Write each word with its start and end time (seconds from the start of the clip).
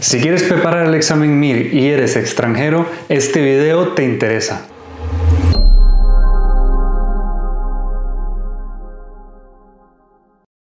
Si 0.00 0.20
quieres 0.20 0.44
preparar 0.44 0.86
el 0.86 0.94
examen 0.94 1.40
MIR 1.40 1.74
y 1.74 1.88
eres 1.88 2.14
extranjero, 2.14 2.86
este 3.08 3.42
video 3.42 3.94
te 3.94 4.04
interesa. 4.04 4.64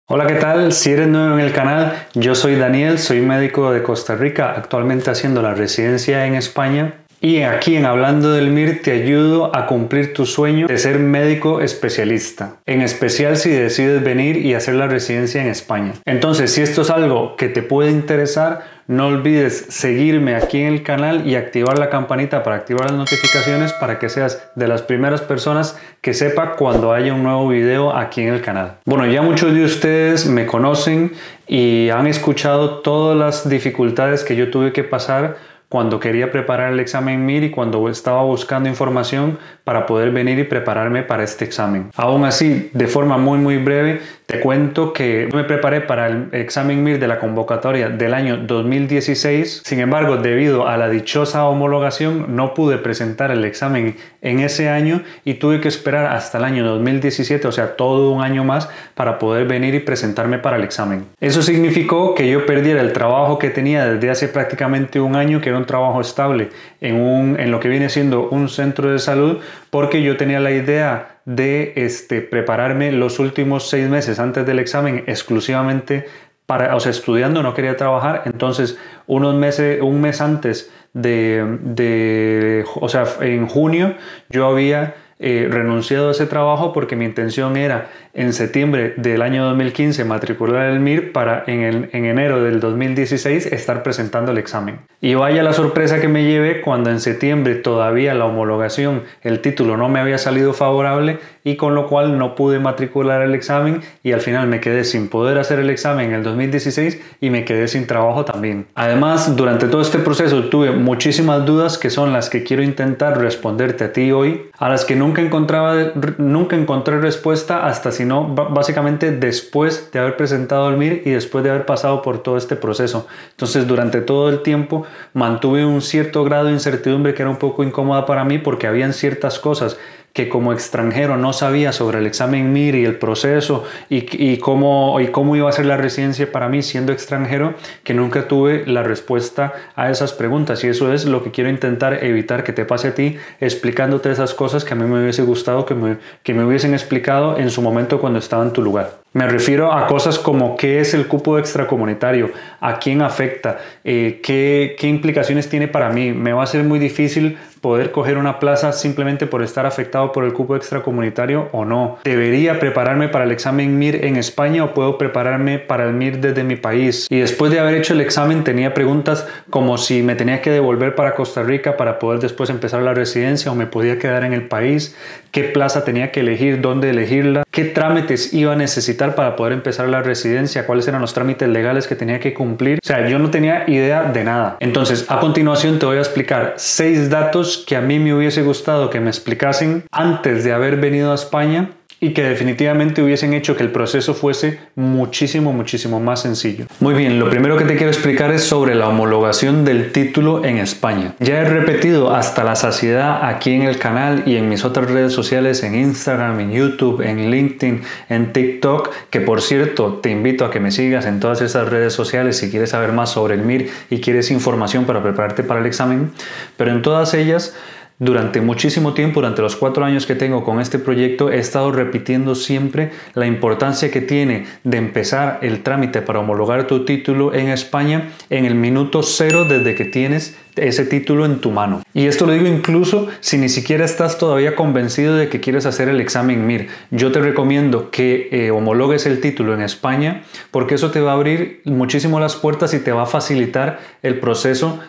Hola, 0.07 0.25
¿qué 0.25 0.35
tal? 0.35 0.71
Si 0.71 0.89
eres 0.91 1.09
nuevo 1.09 1.33
en 1.33 1.41
el 1.41 1.51
canal, 1.51 2.07
yo 2.13 2.33
soy 2.33 2.55
Daniel, 2.55 2.97
soy 2.97 3.19
médico 3.19 3.73
de 3.73 3.83
Costa 3.83 4.15
Rica, 4.15 4.53
actualmente 4.55 5.11
haciendo 5.11 5.41
la 5.41 5.53
residencia 5.53 6.25
en 6.25 6.35
España 6.35 6.93
y 7.19 7.41
aquí 7.41 7.75
en 7.75 7.85
Hablando 7.85 8.33
del 8.33 8.51
MIR 8.51 8.83
te 8.83 8.91
ayudo 8.91 9.55
a 9.55 9.65
cumplir 9.65 10.13
tu 10.13 10.25
sueño 10.25 10.67
de 10.67 10.77
ser 10.77 10.99
médico 10.99 11.59
especialista, 11.59 12.57
en 12.65 12.81
especial 12.81 13.35
si 13.35 13.49
decides 13.49 14.03
venir 14.03 14.37
y 14.37 14.53
hacer 14.53 14.75
la 14.75 14.87
residencia 14.87 15.41
en 15.41 15.47
España. 15.47 15.93
Entonces, 16.05 16.51
si 16.51 16.61
esto 16.61 16.83
es 16.83 16.89
algo 16.89 17.35
que 17.35 17.49
te 17.49 17.63
puede 17.63 17.89
interesar, 17.89 18.74
no 18.87 19.07
olvides 19.07 19.65
seguirme 19.69 20.35
aquí 20.35 20.61
en 20.61 20.73
el 20.73 20.83
canal 20.83 21.27
y 21.27 21.35
activar 21.35 21.79
la 21.79 21.89
campanita 21.89 22.43
para 22.43 22.57
activar 22.57 22.91
las 22.91 22.99
notificaciones 22.99 23.73
para 23.73 23.97
que 23.97 24.09
seas 24.09 24.47
de 24.55 24.67
las 24.67 24.83
primeras 24.83 25.21
personas 25.21 25.79
que 26.01 26.13
sepa 26.13 26.51
cuando 26.51 26.93
haya 26.93 27.13
un 27.13 27.23
nuevo 27.23 27.47
video 27.47 27.95
aquí 27.95 28.21
en 28.21 28.33
el 28.33 28.41
canal. 28.41 28.77
Bueno, 28.85 29.07
ya 29.07 29.21
muchos 29.21 29.53
de 29.53 29.63
ustedes 29.63 30.27
me 30.27 30.45
conocen 30.45 31.13
y 31.47 31.89
han 31.89 32.05
escuchado 32.05 32.81
todas 32.81 33.17
las 33.17 33.49
dificultades 33.49 34.23
que 34.23 34.35
yo 34.35 34.51
tuve 34.51 34.71
que 34.71 34.83
pasar 34.83 35.37
cuando 35.69 35.99
quería 35.99 36.31
preparar 36.31 36.73
el 36.73 36.79
examen 36.79 37.25
MIR 37.25 37.43
y 37.45 37.51
cuando 37.51 37.89
estaba 37.89 38.23
buscando 38.23 38.69
información 38.69 39.39
para 39.63 39.85
poder 39.85 40.11
venir 40.11 40.39
y 40.39 40.43
prepararme 40.43 41.03
para 41.03 41.23
este 41.23 41.45
examen. 41.45 41.89
Aún 41.95 42.25
así, 42.25 42.69
de 42.73 42.87
forma 42.87 43.17
muy 43.17 43.39
muy 43.39 43.57
breve, 43.57 44.01
te 44.25 44.39
cuento 44.39 44.91
que 44.91 45.29
me 45.33 45.43
preparé 45.43 45.81
para 45.81 46.07
el 46.07 46.29
examen 46.31 46.83
MIR 46.83 46.99
de 46.99 47.07
la 47.07 47.19
convocatoria 47.19 47.89
del 47.89 48.13
año 48.13 48.37
2016. 48.37 49.61
Sin 49.63 49.79
embargo, 49.79 50.17
debido 50.17 50.67
a 50.67 50.77
la 50.77 50.89
dichosa 50.89 51.45
homologación, 51.45 52.35
no 52.35 52.53
pude 52.53 52.77
presentar 52.77 53.29
el 53.31 53.45
examen 53.45 53.97
en 54.21 54.39
ese 54.39 54.69
año 54.69 55.03
y 55.23 55.35
tuve 55.35 55.61
que 55.61 55.67
esperar 55.67 56.07
hasta 56.07 56.39
el 56.39 56.43
año 56.43 56.65
2017, 56.65 57.47
o 57.47 57.51
sea, 57.51 57.75
todo 57.75 58.11
un 58.11 58.23
año 58.23 58.43
más, 58.43 58.67
para 58.95 59.19
poder 59.19 59.47
venir 59.47 59.75
y 59.75 59.79
presentarme 59.79 60.39
para 60.39 60.57
el 60.57 60.63
examen. 60.63 61.05
Eso 61.19 61.41
significó 61.41 62.15
que 62.15 62.27
yo 62.27 62.45
perdiera 62.45 62.81
el 62.81 62.93
trabajo 62.93 63.37
que 63.37 63.49
tenía 63.49 63.85
desde 63.85 64.09
hace 64.09 64.27
prácticamente 64.27 64.99
un 64.99 65.15
año, 65.15 65.41
que 65.41 65.51
un 65.57 65.65
trabajo 65.65 66.01
estable 66.01 66.49
en, 66.81 66.95
un, 66.95 67.39
en 67.39 67.51
lo 67.51 67.59
que 67.59 67.69
viene 67.69 67.89
siendo 67.89 68.29
un 68.29 68.49
centro 68.49 68.91
de 68.91 68.99
salud, 68.99 69.39
porque 69.69 70.01
yo 70.03 70.17
tenía 70.17 70.39
la 70.39 70.51
idea 70.51 71.19
de 71.25 71.73
este, 71.75 72.21
prepararme 72.21 72.91
los 72.91 73.19
últimos 73.19 73.69
seis 73.69 73.89
meses 73.89 74.19
antes 74.19 74.45
del 74.45 74.59
examen 74.59 75.03
exclusivamente 75.07 76.05
para, 76.45 76.75
o 76.75 76.79
sea, 76.79 76.91
estudiando, 76.91 77.41
no 77.41 77.53
quería 77.53 77.75
trabajar, 77.75 78.23
entonces 78.25 78.77
unos 79.07 79.33
meses, 79.35 79.81
un 79.81 79.99
mes 80.01 80.21
antes 80.21 80.71
de, 80.93 81.57
de 81.61 82.63
o 82.75 82.87
sea, 82.87 83.05
en 83.21 83.47
junio 83.47 83.95
yo 84.29 84.47
había 84.47 84.95
eh, 85.17 85.47
renunciado 85.49 86.09
a 86.09 86.11
ese 86.11 86.25
trabajo 86.25 86.73
porque 86.73 86.97
mi 86.97 87.05
intención 87.05 87.55
era 87.55 87.89
en 88.13 88.33
septiembre 88.33 88.95
del 88.97 89.21
año 89.21 89.45
2015 89.45 90.03
matricular 90.03 90.69
el 90.69 90.81
MIR 90.81 91.13
para 91.13 91.45
en, 91.47 91.89
en 91.93 92.05
enero 92.05 92.43
del 92.43 92.59
2016 92.59 93.45
estar 93.45 93.81
presentando 93.81 94.33
el 94.33 94.37
examen. 94.37 94.79
Y 94.99 95.13
vaya 95.13 95.41
la 95.41 95.53
sorpresa 95.53 96.01
que 96.01 96.09
me 96.09 96.25
llevé 96.25 96.59
cuando 96.59 96.89
en 96.89 96.99
septiembre 96.99 97.55
todavía 97.55 98.13
la 98.13 98.25
homologación, 98.25 99.03
el 99.21 99.39
título 99.39 99.77
no 99.77 99.87
me 99.87 99.99
había 99.99 100.17
salido 100.17 100.53
favorable 100.53 101.19
y 101.45 101.55
con 101.55 101.75
lo 101.75 101.87
cual 101.87 102.17
no 102.17 102.35
pude 102.35 102.59
matricular 102.59 103.21
el 103.21 103.35
examen 103.35 103.81
y 104.03 104.11
al 104.11 104.21
final 104.21 104.47
me 104.47 104.59
quedé 104.59 104.83
sin 104.83 105.07
poder 105.07 105.37
hacer 105.37 105.59
el 105.59 105.69
examen 105.69 106.09
en 106.09 106.15
el 106.15 106.23
2016 106.23 106.99
y 107.21 107.29
me 107.29 107.45
quedé 107.45 107.67
sin 107.67 107.87
trabajo 107.87 108.25
también. 108.25 108.65
Además, 108.75 109.35
durante 109.37 109.67
todo 109.67 109.81
este 109.81 109.99
proceso 109.99 110.45
tuve 110.45 110.71
muchísimas 110.71 111.45
dudas 111.45 111.77
que 111.77 111.89
son 111.89 112.11
las 112.11 112.29
que 112.29 112.43
quiero 112.43 112.63
intentar 112.63 113.19
responderte 113.19 113.83
a 113.83 113.93
ti 113.93 114.11
hoy, 114.11 114.49
a 114.57 114.69
las 114.69 114.85
que 114.85 114.95
nunca 114.95 115.21
encontraba 115.21 115.75
nunca 116.17 116.55
encontré 116.55 116.99
respuesta 116.99 117.67
hasta 117.67 117.91
si 117.91 118.05
sino 118.05 118.27
básicamente 118.27 119.11
después 119.11 119.91
de 119.91 119.97
haber 119.97 120.15
presentado 120.15 120.69
el 120.69 120.77
MIR 120.77 121.01
y 121.05 121.09
después 121.09 121.43
de 121.43 121.49
haber 121.49 121.65
pasado 121.65 122.03
por 122.03 122.21
todo 122.21 122.37
este 122.37 122.55
proceso. 122.55 123.07
Entonces 123.31 123.67
durante 123.67 123.99
todo 124.01 124.29
el 124.29 124.43
tiempo 124.43 124.85
mantuve 125.13 125.65
un 125.65 125.81
cierto 125.81 126.23
grado 126.23 126.45
de 126.45 126.51
incertidumbre 126.51 127.15
que 127.15 127.23
era 127.23 127.31
un 127.31 127.37
poco 127.37 127.63
incómoda 127.63 128.05
para 128.05 128.23
mí 128.23 128.37
porque 128.37 128.67
habían 128.67 128.93
ciertas 128.93 129.39
cosas 129.39 129.79
que 130.15 130.29
como 130.29 130.53
extranjero 130.53 131.17
no 131.17 131.33
sabía 131.33 131.73
sobre 131.73 131.99
el 131.99 132.07
examen 132.07 132.53
MIR 132.53 132.75
y 132.75 132.85
el 132.85 132.95
proceso 132.95 133.65
y, 133.89 134.37
cómo, 134.37 135.01
y 135.01 135.07
cómo 135.07 135.35
iba 135.35 135.49
a 135.49 135.51
ser 135.51 135.65
la 135.65 135.75
residencia 135.75 136.31
para 136.31 136.47
mí 136.47 136.63
siendo 136.63 136.93
extranjero, 136.93 137.55
que 137.83 137.93
nunca 137.93 138.25
tuve 138.29 138.65
la 138.65 138.81
respuesta 138.81 139.53
a 139.75 139.91
esas 139.91 140.13
preguntas. 140.13 140.63
Y 140.63 140.69
eso 140.69 140.93
es 140.93 141.03
lo 141.03 141.21
que 141.21 141.31
quiero 141.31 141.49
intentar 141.49 142.01
evitar 142.01 142.45
que 142.45 142.53
te 142.53 142.63
pase 142.63 142.87
a 142.87 142.95
ti, 142.95 143.17
explicándote 143.41 144.09
esas 144.09 144.33
cosas 144.33 144.63
que 144.63 144.73
a 144.73 144.77
mí 144.77 144.85
me 144.85 145.01
hubiese 145.01 145.23
gustado 145.23 145.65
que 145.65 145.75
me, 145.75 145.97
que 146.23 146.33
me 146.33 146.45
hubiesen 146.45 146.73
explicado 146.73 147.37
en 147.37 147.49
su 147.49 147.61
momento 147.61 147.99
cuando 147.99 148.19
estaba 148.19 148.45
en 148.45 148.53
tu 148.53 148.61
lugar. 148.61 149.03
Me 149.15 149.27
refiero 149.27 149.71
a 149.71 149.87
cosas 149.87 150.19
como 150.19 150.57
qué 150.57 150.81
es 150.81 150.93
el 150.93 151.07
cupo 151.07 151.39
extracomunitario, 151.39 152.31
a 152.65 152.79
quién 152.79 153.01
afecta, 153.03 153.59
eh, 153.83 154.19
qué, 154.23 154.75
qué 154.79 154.87
implicaciones 154.87 155.47
tiene 155.49 155.67
para 155.67 155.89
mí. 155.89 156.13
Me 156.13 156.33
va 156.33 156.43
a 156.43 156.47
ser 156.47 156.63
muy 156.63 156.79
difícil 156.79 157.37
poder 157.65 157.91
coger 157.91 158.19
una 158.19 158.37
plaza 158.39 158.73
simplemente 158.73 159.25
por 159.25 159.41
estar 159.41 159.65
afectado 159.65 160.11
por 160.11 160.23
el 160.23 160.33
cupo 160.33 160.55
extracomunitario 160.55 161.49
o 161.51 161.65
no. 161.65 161.97
¿Debería 162.03 162.59
prepararme 162.59 163.07
para 163.09 163.25
el 163.25 163.31
examen 163.31 163.79
MIR 163.79 164.05
en 164.05 164.17
España 164.17 164.63
o 164.63 164.75
puedo 164.75 164.99
prepararme 164.99 165.57
para 165.57 165.85
el 165.85 165.93
MIR 165.93 166.19
desde 166.19 166.43
mi 166.43 166.57
país? 166.57 167.07
Y 167.09 167.17
después 167.17 167.51
de 167.51 167.59
haber 167.59 167.73
hecho 167.73 167.93
el 167.93 168.01
examen 168.01 168.43
tenía 168.43 168.75
preguntas 168.75 169.27
como 169.49 169.79
si 169.79 170.03
me 170.03 170.13
tenía 170.13 170.41
que 170.43 170.51
devolver 170.51 170.93
para 170.93 171.15
Costa 171.15 171.41
Rica 171.41 171.75
para 171.75 171.97
poder 171.97 172.19
después 172.19 172.51
empezar 172.51 172.83
la 172.83 172.93
residencia 172.93 173.51
o 173.51 173.55
me 173.55 173.65
podía 173.65 173.97
quedar 173.97 174.23
en 174.23 174.33
el 174.33 174.47
país, 174.47 174.95
qué 175.31 175.43
plaza 175.45 175.83
tenía 175.83 176.11
que 176.11 176.19
elegir, 176.19 176.61
dónde 176.61 176.91
elegirla, 176.91 177.45
qué 177.49 177.65
trámites 177.65 178.31
iba 178.31 178.53
a 178.53 178.55
necesitar 178.55 179.15
para 179.15 179.35
poder 179.35 179.53
empezar 179.53 179.89
la 179.89 180.03
residencia, 180.03 180.67
cuáles 180.67 180.87
eran 180.87 181.01
los 181.01 181.15
trámites 181.15 181.49
legales 181.49 181.87
que 181.87 181.95
tenía 181.95 182.19
que 182.19 182.33
cumplir. 182.35 182.54
O 182.83 182.87
sea, 182.87 183.07
yo 183.07 183.19
no 183.19 183.29
tenía 183.29 183.63
idea 183.67 184.03
de 184.03 184.23
nada. 184.23 184.57
Entonces, 184.59 185.05
a 185.09 185.19
continuación 185.19 185.79
te 185.79 185.85
voy 185.85 185.97
a 185.97 186.01
explicar 186.01 186.53
seis 186.57 187.09
datos 187.09 187.63
que 187.67 187.75
a 187.75 187.81
mí 187.81 187.99
me 187.99 188.13
hubiese 188.13 188.41
gustado 188.41 188.89
que 188.89 188.99
me 188.99 189.09
explicasen 189.09 189.83
antes 189.91 190.43
de 190.43 190.53
haber 190.53 190.77
venido 190.77 191.11
a 191.11 191.15
España 191.15 191.71
y 192.05 192.13
que 192.13 192.21
definitivamente 192.21 193.01
hubiesen 193.01 193.33
hecho 193.33 193.57
que 193.57 193.63
el 193.63 193.71
proceso 193.71 194.13
fuese 194.13 194.59
muchísimo, 194.75 195.51
muchísimo 195.53 195.99
más 195.99 196.21
sencillo. 196.21 196.67
Muy 196.79 196.93
bien, 196.93 197.17
lo 197.17 197.31
primero 197.31 197.57
que 197.57 197.65
te 197.65 197.77
quiero 197.77 197.91
explicar 197.91 198.29
es 198.29 198.43
sobre 198.43 198.75
la 198.75 198.87
homologación 198.87 199.65
del 199.65 199.91
título 199.91 200.45
en 200.45 200.59
España. 200.59 201.15
Ya 201.19 201.41
he 201.41 201.45
repetido 201.45 202.13
hasta 202.13 202.43
la 202.43 202.55
saciedad 202.55 203.27
aquí 203.27 203.53
en 203.53 203.63
el 203.63 203.79
canal 203.79 204.21
y 204.27 204.35
en 204.35 204.49
mis 204.49 204.65
otras 204.65 204.91
redes 204.91 205.13
sociales, 205.13 205.63
en 205.63 205.73
Instagram, 205.73 206.39
en 206.41 206.51
YouTube, 206.51 207.01
en 207.01 207.31
LinkedIn, 207.31 207.81
en 208.09 208.33
TikTok, 208.33 208.91
que 209.09 209.21
por 209.21 209.41
cierto 209.41 209.95
te 209.95 210.11
invito 210.11 210.45
a 210.45 210.51
que 210.51 210.59
me 210.59 210.69
sigas 210.69 211.07
en 211.07 211.19
todas 211.19 211.41
esas 211.41 211.69
redes 211.69 211.93
sociales 211.93 212.37
si 212.37 212.51
quieres 212.51 212.69
saber 212.69 212.91
más 212.91 213.09
sobre 213.09 213.33
el 213.33 213.41
MIR 213.41 213.71
y 213.89 213.99
quieres 213.99 214.29
información 214.29 214.85
para 214.85 215.01
prepararte 215.01 215.41
para 215.41 215.59
el 215.59 215.65
examen, 215.65 216.11
pero 216.55 216.71
en 216.71 216.83
todas 216.83 217.15
ellas 217.15 217.55
durante 217.97 218.41
muchísimo 218.41 218.93
tiempo, 218.93 219.21
durante 219.21 219.41
los 219.41 219.55
cuatro 219.55 219.85
años 219.85 220.05
que 220.05 220.15
tengo 220.15 220.43
con 220.43 220.59
este 220.59 220.79
proyecto, 220.79 221.31
he 221.31 221.39
estado 221.39 221.71
repitiendo 221.71 222.35
siempre 222.35 222.91
la 223.13 223.25
importancia 223.25 223.89
que 223.89 224.01
tiene 224.01 224.45
de 224.63 224.77
empezar 224.77 225.39
el 225.41 225.63
trámite 225.63 226.01
para 226.01 226.19
homologar 226.19 226.67
tu 226.67 226.83
título 226.83 227.33
en 227.33 227.47
España 227.49 228.09
en 228.29 228.45
el 228.45 228.55
minuto 228.55 229.01
cero 229.01 229.45
desde 229.45 229.75
que 229.75 229.85
tienes 229.85 230.37
ese 230.57 230.85
título 230.85 231.25
en 231.25 231.39
tu 231.39 231.51
mano. 231.51 231.81
Y 231.93 232.07
esto 232.07 232.25
lo 232.25 232.33
digo 232.33 232.47
incluso 232.47 233.07
si 233.19 233.37
ni 233.37 233.49
siquiera 233.49 233.85
estás 233.85 234.17
todavía 234.17 234.55
convencido 234.55 235.15
de 235.15 235.29
que 235.29 235.39
quieres 235.39 235.65
hacer 235.65 235.89
el 235.89 235.99
examen 235.99 236.45
MIR. 236.45 236.67
Yo 236.91 237.11
te 237.11 237.19
recomiendo 237.19 237.91
que 237.91 238.29
eh, 238.31 238.51
homologues 238.51 239.05
el 239.05 239.21
título 239.21 239.53
en 239.53 239.61
España 239.61 240.23
porque 240.51 240.75
eso 240.75 240.91
te 240.91 241.01
va 241.01 241.11
a 241.11 241.15
abrir 241.15 241.61
muchísimo 241.65 242.19
las 242.19 242.35
puertas 242.35 242.73
y 242.73 242.79
te 242.79 242.91
va 242.91 243.03
a 243.03 243.07
facilitar 243.07 243.79
el 244.01 244.19
proceso 244.19 244.79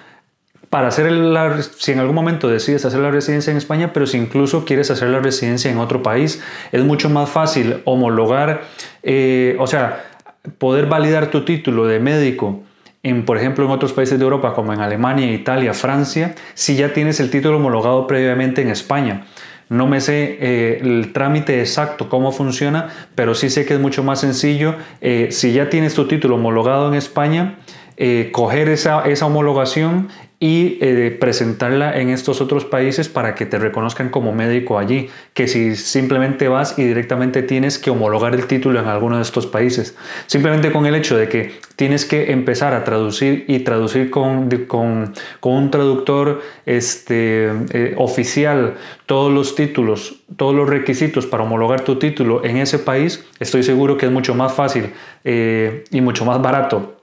para 0.76 0.88
hacer 0.88 1.10
la, 1.10 1.62
si 1.62 1.92
en 1.92 2.00
algún 2.00 2.14
momento 2.14 2.48
decides 2.48 2.84
hacer 2.84 3.00
la 3.00 3.10
residencia 3.10 3.50
en 3.50 3.56
España, 3.56 3.94
pero 3.94 4.06
si 4.06 4.18
incluso 4.18 4.66
quieres 4.66 4.90
hacer 4.90 5.08
la 5.08 5.20
residencia 5.20 5.70
en 5.70 5.78
otro 5.78 6.02
país, 6.02 6.42
es 6.70 6.84
mucho 6.84 7.08
más 7.08 7.30
fácil 7.30 7.80
homologar, 7.86 8.60
eh, 9.02 9.56
o 9.58 9.66
sea, 9.66 10.04
poder 10.58 10.84
validar 10.84 11.30
tu 11.30 11.46
título 11.46 11.86
de 11.86 11.98
médico 11.98 12.62
en, 13.02 13.24
por 13.24 13.38
ejemplo, 13.38 13.64
en 13.64 13.70
otros 13.70 13.94
países 13.94 14.18
de 14.18 14.24
Europa 14.24 14.52
como 14.52 14.74
en 14.74 14.82
Alemania, 14.82 15.32
Italia, 15.32 15.72
Francia, 15.72 16.34
si 16.52 16.76
ya 16.76 16.92
tienes 16.92 17.20
el 17.20 17.30
título 17.30 17.56
homologado 17.56 18.06
previamente 18.06 18.60
en 18.60 18.68
España. 18.68 19.24
No 19.70 19.86
me 19.86 20.02
sé 20.02 20.36
eh, 20.42 20.78
el 20.82 21.14
trámite 21.14 21.58
exacto, 21.60 22.10
cómo 22.10 22.32
funciona, 22.32 22.88
pero 23.14 23.34
sí 23.34 23.48
sé 23.48 23.64
que 23.64 23.72
es 23.72 23.80
mucho 23.80 24.02
más 24.02 24.20
sencillo. 24.20 24.74
Eh, 25.00 25.28
si 25.30 25.54
ya 25.54 25.70
tienes 25.70 25.94
tu 25.94 26.06
título 26.06 26.34
homologado 26.34 26.88
en 26.88 26.94
España, 26.96 27.54
eh, 27.96 28.30
coger 28.32 28.68
esa, 28.68 29.02
esa 29.06 29.26
homologación 29.26 30.08
y 30.38 30.76
eh, 30.82 31.16
presentarla 31.18 31.98
en 31.98 32.10
estos 32.10 32.42
otros 32.42 32.66
países 32.66 33.08
para 33.08 33.34
que 33.34 33.46
te 33.46 33.58
reconozcan 33.58 34.10
como 34.10 34.32
médico 34.32 34.78
allí, 34.78 35.08
que 35.32 35.48
si 35.48 35.76
simplemente 35.76 36.48
vas 36.48 36.78
y 36.78 36.84
directamente 36.84 37.42
tienes 37.42 37.78
que 37.78 37.90
homologar 37.90 38.34
el 38.34 38.46
título 38.46 38.78
en 38.80 38.86
alguno 38.86 39.16
de 39.16 39.22
estos 39.22 39.46
países. 39.46 39.96
Simplemente 40.26 40.70
con 40.72 40.84
el 40.84 40.94
hecho 40.94 41.16
de 41.16 41.30
que 41.30 41.54
tienes 41.76 42.04
que 42.04 42.32
empezar 42.32 42.74
a 42.74 42.84
traducir 42.84 43.46
y 43.48 43.60
traducir 43.60 44.10
con, 44.10 44.50
con, 44.66 45.14
con 45.40 45.54
un 45.54 45.70
traductor 45.70 46.42
este, 46.66 47.50
eh, 47.70 47.94
oficial 47.96 48.74
todos 49.06 49.32
los 49.32 49.54
títulos, 49.54 50.16
todos 50.36 50.54
los 50.54 50.68
requisitos 50.68 51.24
para 51.24 51.44
homologar 51.44 51.80
tu 51.80 51.98
título 51.98 52.44
en 52.44 52.58
ese 52.58 52.78
país, 52.78 53.24
estoy 53.40 53.62
seguro 53.62 53.96
que 53.96 54.04
es 54.04 54.12
mucho 54.12 54.34
más 54.34 54.52
fácil 54.52 54.92
eh, 55.24 55.84
y 55.90 56.02
mucho 56.02 56.26
más 56.26 56.42
barato 56.42 56.95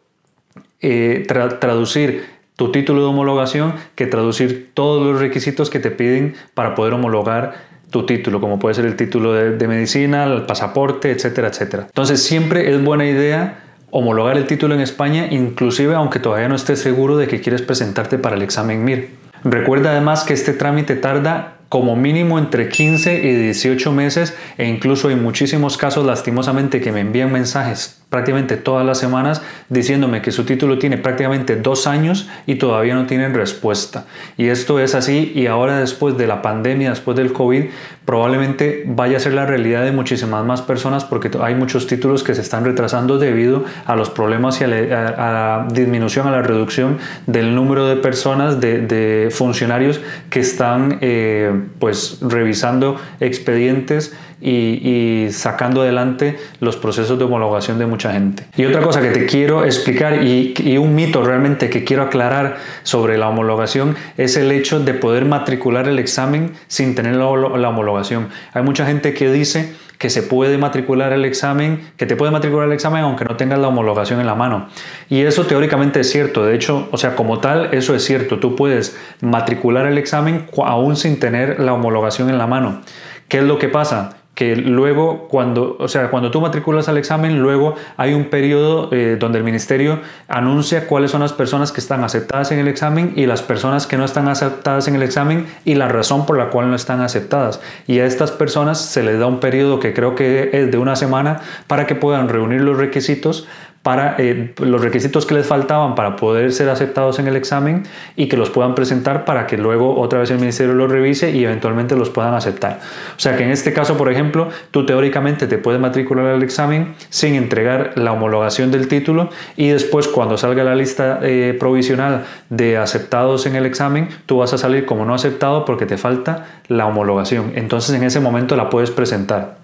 traducir 1.28 2.26
tu 2.56 2.72
título 2.72 3.02
de 3.02 3.08
homologación 3.08 3.74
que 3.96 4.06
traducir 4.06 4.72
todos 4.74 5.06
los 5.06 5.20
requisitos 5.20 5.70
que 5.70 5.80
te 5.80 5.92
piden 5.92 6.36
para 6.54 6.76
poder 6.76 6.94
homologar 6.94 7.74
tu 7.90 8.06
título, 8.06 8.42
como 8.42 8.58
puede 8.58 8.76
ser 8.76 8.86
el 8.86 8.96
título 8.96 9.34
de, 9.34 9.68
medicina, 9.68 10.26
el 10.26 10.44
pasaporte, 10.44 11.12
etcétera, 11.12 11.50
etcétera. 11.50 11.84
Entonces 11.88 12.24
siempre 12.24 12.72
es 12.72 12.84
buena 12.84 13.06
idea 13.06 13.60
homologar 13.92 14.36
el 14.38 14.48
título 14.48 14.74
en 14.74 14.82
España, 14.82 15.28
inclusive 15.30 15.94
aunque 15.94 16.20
todavía 16.20 16.50
no 16.50 16.56
estés 16.56 16.80
seguro 16.80 17.18
de 17.18 17.28
que 17.28 17.40
quieres 17.40 17.62
presentarte 17.62 18.18
para 18.18 18.36
el 18.36 18.42
examen 18.42 18.84
MIR. 18.84 19.10
Recuerda 19.44 19.92
además 19.92 20.24
que 20.24 20.34
este 20.34 20.54
trámite 20.54 20.96
tarda 20.96 21.58
como 21.70 21.96
mínimo 21.96 22.40
entre 22.40 22.70
15 22.70 23.24
y 23.24 23.36
18 23.36 23.92
meses 23.92 24.36
e 24.58 24.68
incluso 24.68 25.10
hay 25.10 25.16
muchísimos 25.16 25.78
casos 25.78 26.06
lastimosamente 26.06 26.82
que 26.82 26.92
me 26.92 27.02
envían 27.02 27.32
mensajes 27.32 28.03
prácticamente 28.14 28.58
todas 28.58 28.86
las 28.86 29.00
semanas 29.00 29.42
diciéndome 29.70 30.22
que 30.22 30.32
su 30.32 30.46
título 30.46 30.78
tiene 30.78 31.00
prácticamente 31.00 31.56
dos 31.56 31.88
años 31.88 32.30
y 32.46 32.56
todavía 32.56 32.94
no 32.94 33.08
tienen 33.08 33.34
respuesta. 33.34 34.06
Y 34.38 34.50
esto 34.50 34.80
es 34.80 34.94
así 34.94 35.32
y 35.34 35.48
ahora 35.48 35.80
después 35.80 36.16
de 36.16 36.28
la 36.28 36.44
pandemia, 36.44 36.92
después 36.92 37.18
del 37.18 37.34
COVID, 37.34 37.64
probablemente 38.06 38.84
vaya 38.86 39.18
a 39.18 39.20
ser 39.20 39.34
la 39.34 39.48
realidad 39.48 39.84
de 39.84 39.92
muchísimas 39.92 40.46
más 40.46 40.62
personas 40.62 41.06
porque 41.06 41.32
hay 41.42 41.56
muchos 41.56 41.88
títulos 41.88 42.24
que 42.24 42.36
se 42.36 42.42
están 42.42 42.66
retrasando 42.66 43.18
debido 43.18 43.66
a 43.88 43.96
los 43.96 44.12
problemas 44.12 44.62
y 44.62 44.66
a 44.66 44.68
la, 44.68 45.68
disminución, 45.74 46.28
a 46.28 46.32
la 46.32 46.44
reducción 46.44 47.00
del 47.26 47.56
número 47.56 47.88
de 47.88 47.96
personas, 47.96 48.62
de, 48.62 49.30
funcionarios 49.32 50.02
que 50.30 50.40
están 50.40 51.00
eh, 51.02 51.52
pues 51.80 52.20
revisando 52.22 53.00
expedientes 53.20 54.16
y, 54.44 55.28
sacando 55.32 55.82
adelante 55.82 56.38
los 56.60 56.76
procesos 56.78 57.18
de 57.18 57.26
homologación 57.26 57.80
de 57.80 57.86
mucha 57.86 58.12
gente. 58.12 58.46
Y 58.56 58.66
otra 58.66 58.82
cosa 58.82 59.02
que 59.02 59.10
te 59.10 59.26
quiero 59.26 59.66
explicar 59.66 60.24
y, 60.24 60.78
un 60.78 60.96
mito 60.96 61.24
realmente 61.24 61.70
que 61.70 61.84
quiero 61.84 62.04
aclarar 62.04 62.58
sobre 62.84 63.18
la 63.18 63.30
homologación 63.30 63.96
es 64.18 64.36
el 64.38 64.52
hecho 64.52 64.80
de 64.80 64.94
poder 64.94 65.26
matricular 65.26 65.88
el 65.88 66.00
examen 66.00 66.54
sin 66.68 66.96
tener 66.96 67.16
la, 67.16 67.26
la 67.58 67.70
homologación. 67.70 68.30
Hay 68.54 68.64
mucha 68.64 68.86
gente 68.86 69.14
que 69.14 69.32
dice 69.32 69.74
que 69.98 70.10
se 70.10 70.22
puede 70.22 70.58
matricular 70.58 71.14
el 71.14 71.24
examen, 71.24 71.92
que 71.96 72.06
te 72.06 72.18
puede 72.18 72.32
matricular 72.32 72.68
el 72.68 72.74
examen 72.74 73.04
aunque 73.04 73.24
no 73.24 73.38
tengas 73.38 73.60
la 73.60 73.70
homologación 73.70 74.20
en 74.20 74.26
la 74.26 74.36
mano. 74.36 74.68
Y 75.10 75.22
eso 75.22 75.46
teóricamente 75.46 76.02
es 76.02 76.12
cierto, 76.12 76.44
de 76.44 76.56
hecho, 76.56 76.90
o 76.92 76.98
sea, 76.98 77.16
como 77.16 77.40
tal, 77.40 77.74
eso 77.74 77.96
es 77.96 78.04
cierto, 78.04 78.40
tú 78.40 78.56
puedes 78.58 78.98
matricular 79.22 79.86
el 79.86 79.98
examen 79.98 80.48
aún 80.66 80.98
sin 80.98 81.20
tener 81.20 81.62
la 81.62 81.74
homologación 81.74 82.30
en 82.30 82.38
la 82.38 82.48
mano. 82.48 82.82
¿Qué 83.30 83.38
es 83.38 83.44
lo 83.46 83.58
que 83.58 83.70
pasa? 83.70 84.18
Que 84.36 84.56
luego 84.56 85.28
cuando, 85.28 85.78
o 85.80 85.88
sea, 85.88 86.10
cuando 86.10 86.32
tú 86.32 86.42
matriculas 86.42 86.90
al 86.90 86.98
examen, 86.98 87.40
luego 87.40 87.76
hay 87.98 88.14
un 88.14 88.26
periodo 88.26 88.90
eh, 88.92 89.16
donde 89.20 89.38
el 89.38 89.44
ministerio 89.44 90.00
anuncia 90.28 90.88
cuáles 90.88 91.12
son 91.12 91.22
las 91.22 91.34
personas 91.34 91.72
que 91.72 91.80
están 91.80 92.04
aceptadas 92.04 92.52
en 92.52 92.58
el 92.58 92.68
examen 92.68 93.14
y 93.16 93.28
las 93.28 93.44
personas 93.44 93.86
que 93.86 93.96
no 93.96 94.06
están 94.06 94.28
aceptadas 94.28 94.88
en 94.88 94.96
el 94.96 95.04
examen 95.04 95.46
y 95.66 95.76
la 95.76 95.88
razón 95.88 96.26
por 96.26 96.38
la 96.38 96.50
cual 96.50 96.70
no 96.70 96.76
están 96.76 97.02
aceptadas. 97.02 97.62
Y 97.86 98.00
a 98.00 98.06
estas 98.06 98.32
personas 98.32 98.80
se 98.80 99.04
les 99.04 99.20
da 99.20 99.28
un 99.28 99.40
periodo 99.40 99.80
que 99.80 99.94
creo 99.94 100.16
que 100.16 100.50
es 100.52 100.72
de 100.72 100.78
una 100.80 100.96
semana 100.96 101.42
para 101.68 101.86
que 101.86 101.94
puedan 101.94 102.28
reunir 102.28 102.62
los 102.62 102.78
requisitos 102.78 103.48
para 103.84 104.16
eh, 104.18 104.54
los 104.60 104.82
requisitos 104.82 105.26
que 105.26 105.36
les 105.36 105.46
faltaban 105.46 105.94
para 105.94 106.16
poder 106.16 106.54
ser 106.54 106.70
aceptados 106.70 107.20
en 107.20 107.28
el 107.28 107.36
examen 107.36 107.84
y 108.16 108.30
que 108.30 108.38
los 108.38 108.50
puedan 108.50 108.76
presentar 108.76 109.26
para 109.26 109.46
que 109.46 109.58
luego 109.58 110.00
otra 110.00 110.20
vez 110.20 110.32
el 110.32 110.40
ministerio 110.40 110.74
los 110.74 110.90
revise 110.90 111.32
y 111.32 111.44
eventualmente 111.44 111.98
los 111.98 112.10
puedan 112.10 112.34
aceptar. 112.34 112.80
O 113.18 113.20
sea 113.20 113.36
que 113.36 113.44
en 113.44 113.52
este 113.52 113.74
caso, 113.74 113.98
por 113.98 114.10
ejemplo, 114.10 114.48
tú 114.72 114.86
teóricamente 114.86 115.48
te 115.48 115.58
puedes 115.58 115.82
matricular 115.82 116.28
al 116.28 116.44
examen 116.44 116.96
sin 117.10 117.36
entregar 117.36 117.92
la 117.96 118.14
homologación 118.14 118.72
del 118.72 118.88
título 118.88 119.30
y 119.58 119.68
después 119.68 120.08
cuando 120.08 120.38
salga 120.38 120.64
la 120.64 120.76
lista 120.76 121.20
eh, 121.22 121.56
provisional 121.60 122.24
de 122.50 122.78
aceptados 122.78 123.46
en 123.46 123.58
el 123.58 123.66
examen, 123.66 124.08
tú 124.26 124.38
vas 124.38 124.54
a 124.54 124.58
salir 124.58 124.86
como 124.86 125.04
no 125.04 125.14
aceptado 125.14 125.66
porque 125.66 125.86
te 125.86 125.98
falta 125.98 126.62
la 126.70 126.86
homologación. 126.86 127.52
Entonces 127.56 127.94
en 127.96 128.04
ese 128.04 128.22
momento 128.22 128.56
la 128.56 128.70
puedes 128.70 128.92
presentar. 128.92 129.58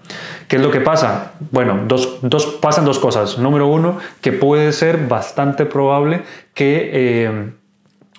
¿Qué 0.50 0.56
es 0.56 0.62
lo 0.62 0.72
que 0.72 0.80
pasa? 0.80 1.34
Bueno, 1.52 1.82
dos, 1.86 2.18
dos, 2.22 2.58
pasan 2.60 2.84
dos 2.84 2.98
cosas. 2.98 3.38
Número 3.38 3.68
uno, 3.68 3.98
que 4.20 4.32
puede 4.32 4.72
ser 4.72 5.06
bastante 5.06 5.64
probable 5.64 6.22
que 6.54 6.90
eh, 6.92 7.52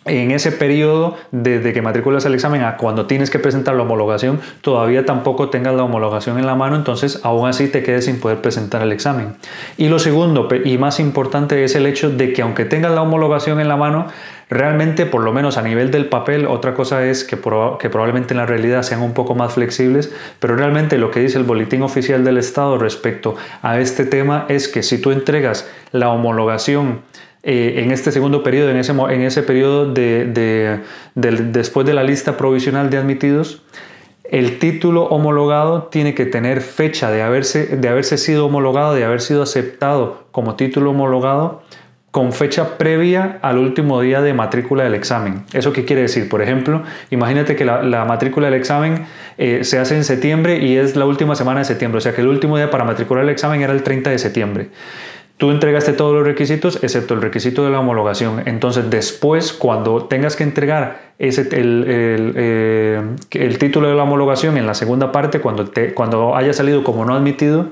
en 0.05 0.31
ese 0.31 0.53
periodo 0.53 1.17
desde 1.31 1.73
que 1.73 1.81
matriculas 1.81 2.23
el 2.23 2.33
examen 2.33 2.63
a 2.63 2.77
cuando 2.77 3.05
tienes 3.05 3.29
que 3.29 3.37
presentar 3.37 3.75
la 3.75 3.83
homologación, 3.83 4.39
todavía 4.61 5.05
tampoco 5.05 5.49
tengas 5.49 5.75
la 5.75 5.83
homologación 5.83 6.39
en 6.39 6.45
la 6.45 6.55
mano, 6.55 6.77
entonces 6.77 7.19
aún 7.23 7.49
así 7.49 7.67
te 7.67 7.83
quedes 7.83 8.05
sin 8.05 8.21
poder 8.21 8.37
presentar 8.41 8.81
el 8.81 8.93
examen. 8.93 9.35
Y 9.75 9.89
lo 9.89 9.99
segundo 9.99 10.47
y 10.63 10.77
más 10.77 11.01
importante 11.01 11.61
es 11.65 11.75
el 11.75 11.85
hecho 11.85 12.09
de 12.09 12.31
que 12.31 12.43
aunque 12.43 12.63
tengas 12.63 12.93
la 12.93 13.01
homologación 13.01 13.59
en 13.59 13.67
la 13.67 13.75
mano, 13.75 14.07
Realmente, 14.51 15.05
por 15.05 15.23
lo 15.23 15.31
menos 15.31 15.57
a 15.57 15.61
nivel 15.61 15.91
del 15.91 16.07
papel, 16.07 16.45
otra 16.45 16.73
cosa 16.73 17.05
es 17.05 17.23
que, 17.23 17.37
que, 17.37 17.89
probablemente 17.89 18.33
en 18.33 18.37
la 18.37 18.45
realidad 18.45 18.83
sean 18.83 19.01
un 19.01 19.13
poco 19.13 19.33
más 19.33 19.53
flexibles, 19.53 20.13
pero 20.41 20.57
realmente 20.57 20.97
lo 20.97 21.09
que 21.09 21.21
dice 21.21 21.37
el 21.37 21.45
Boletín 21.45 21.83
Oficial 21.83 22.25
del 22.25 22.37
Estado 22.37 22.77
respecto 22.77 23.37
a 23.61 23.79
este 23.79 24.03
tema 24.03 24.45
es 24.49 24.67
que 24.67 24.83
si 24.83 24.97
tú 24.97 25.11
entregas 25.11 25.71
la 25.93 26.09
homologación 26.09 26.99
eh, 27.43 27.75
en 27.77 27.91
este 27.91 28.11
segundo 28.11 28.43
periodo, 28.43 28.71
en 28.71 28.75
ese, 28.75 28.91
en 28.91 29.21
ese 29.21 29.41
periodo 29.41 29.89
de, 29.93 30.81
después 31.15 31.87
de 31.87 31.93
la 31.93 32.03
lista 32.03 32.35
provisional 32.35 32.89
de 32.89 32.97
admitidos, 32.97 33.63
el 34.25 34.59
título 34.59 35.05
homologado 35.05 35.83
tiene 35.83 36.13
que 36.13 36.25
tener 36.25 36.59
fecha 36.59 37.09
de 37.09 37.21
haberse, 37.21 37.77
de 37.77 37.87
haberse 37.87 38.17
sido 38.17 38.47
homologado, 38.47 38.95
de 38.95 39.05
haber 39.05 39.21
sido 39.21 39.43
aceptado 39.43 40.25
como 40.33 40.57
título 40.57 40.89
homologado 40.89 41.63
con 42.11 42.33
fecha 42.33 42.77
previa 42.77 43.39
al 43.41 43.57
último 43.57 44.01
día 44.01 44.21
de 44.21 44.33
matrícula 44.33 44.83
del 44.83 44.95
examen. 44.95 45.43
¿Eso 45.53 45.71
qué 45.71 45.85
quiere 45.85 46.03
decir? 46.03 46.27
Por 46.27 46.41
ejemplo, 46.41 46.83
imagínate 47.09 47.55
que 47.55 47.63
la, 47.63 48.05
matrícula 48.05 48.49
del 48.49 48.59
examen 48.59 49.05
eh, 49.37 49.63
se 49.63 49.79
hace 49.79 49.95
en 49.95 50.03
septiembre 50.03 50.59
y 50.59 50.75
es 50.75 50.97
la 50.97 51.05
última 51.05 51.35
semana 51.35 51.59
de 51.59 51.65
septiembre, 51.65 51.99
o 51.99 52.01
sea 52.01 52.13
que 52.13 52.21
el 52.21 52.27
último 52.27 52.57
día 52.57 52.69
para 52.69 52.83
matricular 52.83 53.23
el 53.23 53.29
examen 53.29 53.61
era 53.61 53.71
el 53.71 53.83
30 53.83 54.09
de 54.09 54.19
septiembre. 54.19 54.69
Tú 55.37 55.49
entregaste 55.49 55.93
todos 55.93 56.13
los 56.13 56.23
requisitos 56.23 56.83
excepto 56.83 57.15
el 57.15 57.21
requisito 57.21 57.63
de 57.63 57.71
la 57.71 57.79
homologación. 57.79 58.43
Entonces 58.45 58.91
después, 58.91 59.53
cuando 59.53 60.03
tengas 60.05 60.35
que 60.35 60.43
entregar 60.43 61.13
ese, 61.17 61.41
el, 61.59 61.83
eh, 61.87 63.01
el, 63.31 63.57
título 63.57 63.87
de 63.87 63.95
la 63.95 64.03
homologación 64.03 64.57
en 64.57 64.67
la 64.67 64.75
segunda 64.75 65.11
parte, 65.11 65.39
cuando, 65.39 65.65
te, 65.65 65.95
cuando 65.95 66.35
haya 66.35 66.53
salido 66.53 66.83
como 66.83 67.05
no 67.05 67.15
admitido, 67.15 67.69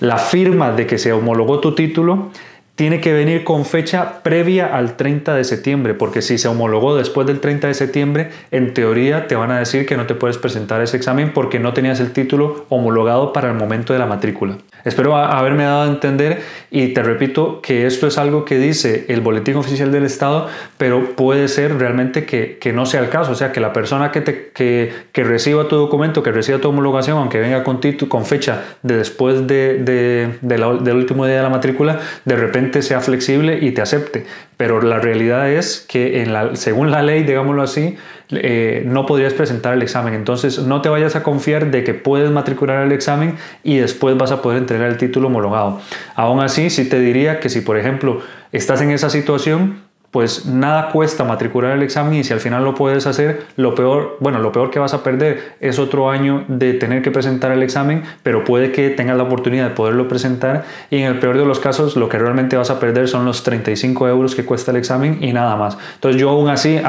la 0.00 0.18
firma 0.18 0.72
de 0.72 0.88
que 0.88 0.98
se 0.98 1.12
homologó 1.12 1.60
tu 1.60 1.76
título 1.76 2.30
tiene 2.76 3.00
que 3.00 3.12
venir 3.12 3.44
con 3.44 3.64
fecha 3.64 4.22
previa 4.24 4.74
al 4.74 4.96
30 4.96 5.34
de 5.34 5.44
septiembre, 5.44 5.94
porque 5.94 6.22
si 6.22 6.38
se 6.38 6.48
homologó 6.48 6.96
después 6.96 7.24
del 7.26 7.38
30 7.38 7.68
de 7.68 7.74
septiembre, 7.74 8.30
en 8.50 8.74
teoría 8.74 9.28
te 9.28 9.36
van 9.36 9.52
a 9.52 9.60
decir 9.60 9.86
que 9.86 9.96
no 9.96 10.06
te 10.06 10.16
puedes 10.16 10.38
presentar 10.38 10.82
ese 10.82 10.96
examen 10.96 11.32
porque 11.32 11.60
no 11.60 11.72
tenías 11.72 12.00
el 12.00 12.12
título 12.12 12.66
homologado 12.70 13.32
para 13.32 13.48
el 13.48 13.54
momento 13.54 13.92
de 13.92 14.00
la 14.00 14.06
matrícula. 14.06 14.58
Espero 14.84 15.16
haberme 15.16 15.64
dado 15.64 15.84
a 15.84 15.86
entender 15.86 16.42
y 16.70 16.88
te 16.88 17.02
repito 17.02 17.62
que 17.62 17.86
esto 17.86 18.08
es 18.08 18.18
algo 18.18 18.44
que 18.44 18.58
dice 18.58 19.06
el 19.08 19.20
Boletín 19.20 19.56
Oficial 19.56 19.92
del 19.92 20.04
Estado, 20.04 20.48
pero 20.76 21.14
puede 21.14 21.48
ser 21.48 21.78
realmente 21.78 22.26
que, 22.26 22.72
no 22.74 22.86
sea 22.86 23.00
el 23.00 23.08
caso, 23.08 23.32
o 23.32 23.34
sea, 23.36 23.52
que 23.52 23.60
la 23.60 23.72
persona 23.72 24.10
que, 24.10 24.20
te, 24.20 24.50
que, 24.52 25.24
reciba 25.24 25.68
tu 25.68 25.76
documento, 25.76 26.24
que 26.24 26.32
reciba 26.32 26.58
tu 26.58 26.68
homologación, 26.68 27.18
aunque 27.18 27.38
venga 27.38 27.62
con, 27.62 27.80
con 28.08 28.26
fecha 28.26 28.62
de 28.82 28.96
después 28.96 29.46
de, 29.46 30.34
del 30.42 30.96
último 30.96 31.24
día 31.24 31.36
de 31.36 31.42
la 31.42 31.50
matrícula, 31.50 32.00
de 32.24 32.36
repente 32.36 32.63
sea 32.82 33.00
flexible 33.00 33.58
y 33.60 33.72
te 33.72 33.82
acepte. 33.82 34.26
Pero 34.56 34.80
la 34.82 34.98
realidad 34.98 35.50
es 35.50 35.84
que 35.88 36.22
en 36.22 36.32
la, 36.32 36.56
según 36.56 36.90
la 36.90 37.02
ley, 37.02 37.22
digámoslo 37.22 37.62
así, 37.62 37.96
eh, 38.30 38.82
no 38.86 39.06
podrías 39.06 39.34
presentar 39.34 39.74
el 39.74 39.82
examen. 39.82 40.14
Entonces 40.14 40.58
no 40.60 40.80
te 40.80 40.88
vayas 40.88 41.16
a 41.16 41.22
confiar 41.22 41.70
de 41.70 41.84
que 41.84 41.94
puedes 41.94 42.30
matricular 42.30 42.84
el 42.84 42.92
examen 42.92 43.36
y 43.62 43.76
después 43.76 44.16
vas 44.16 44.32
a 44.32 44.42
poder 44.42 44.58
entregar 44.58 44.88
el 44.88 44.96
título 44.96 45.28
homologado. 45.28 45.80
Aún 46.14 46.40
así, 46.40 46.70
sí 46.70 46.88
te 46.88 46.98
diría 47.00 47.40
que 47.40 47.48
si 47.48 47.60
por 47.60 47.78
ejemplo 47.78 48.20
estás 48.52 48.80
en 48.80 48.90
esa 48.90 49.10
situación, 49.10 49.83
pues 50.14 50.46
nada 50.46 50.90
cuesta 50.90 51.24
matricular 51.24 51.72
el 51.72 51.82
examen 51.82 52.14
y 52.14 52.22
si 52.22 52.32
al 52.32 52.38
final 52.38 52.62
lo 52.62 52.76
puedes 52.76 53.04
hacer, 53.04 53.46
lo 53.56 53.74
peor, 53.74 54.16
bueno, 54.20 54.38
lo 54.38 54.52
peor 54.52 54.70
que 54.70 54.78
vas 54.78 54.94
a 54.94 55.02
perder 55.02 55.56
es 55.58 55.80
otro 55.80 56.08
año 56.08 56.44
de 56.46 56.74
tener 56.74 57.02
que 57.02 57.10
presentar 57.10 57.50
el 57.50 57.64
examen, 57.64 58.04
pero 58.22 58.44
puede 58.44 58.70
que 58.70 58.90
tengas 58.90 59.16
la 59.16 59.24
oportunidad 59.24 59.70
de 59.70 59.74
poderlo 59.74 60.06
presentar 60.06 60.66
y 60.88 60.98
en 60.98 61.06
el 61.06 61.18
peor 61.18 61.36
de 61.36 61.44
los 61.44 61.58
casos 61.58 61.96
lo 61.96 62.08
que 62.08 62.16
realmente 62.16 62.56
vas 62.56 62.70
a 62.70 62.78
perder 62.78 63.08
son 63.08 63.24
los 63.24 63.42
35 63.42 64.06
euros 64.06 64.36
que 64.36 64.44
cuesta 64.44 64.70
el 64.70 64.76
examen 64.76 65.18
y 65.20 65.32
nada 65.32 65.56
más. 65.56 65.76
Entonces 65.96 66.20
yo 66.20 66.30
aún 66.30 66.48
así, 66.48 66.80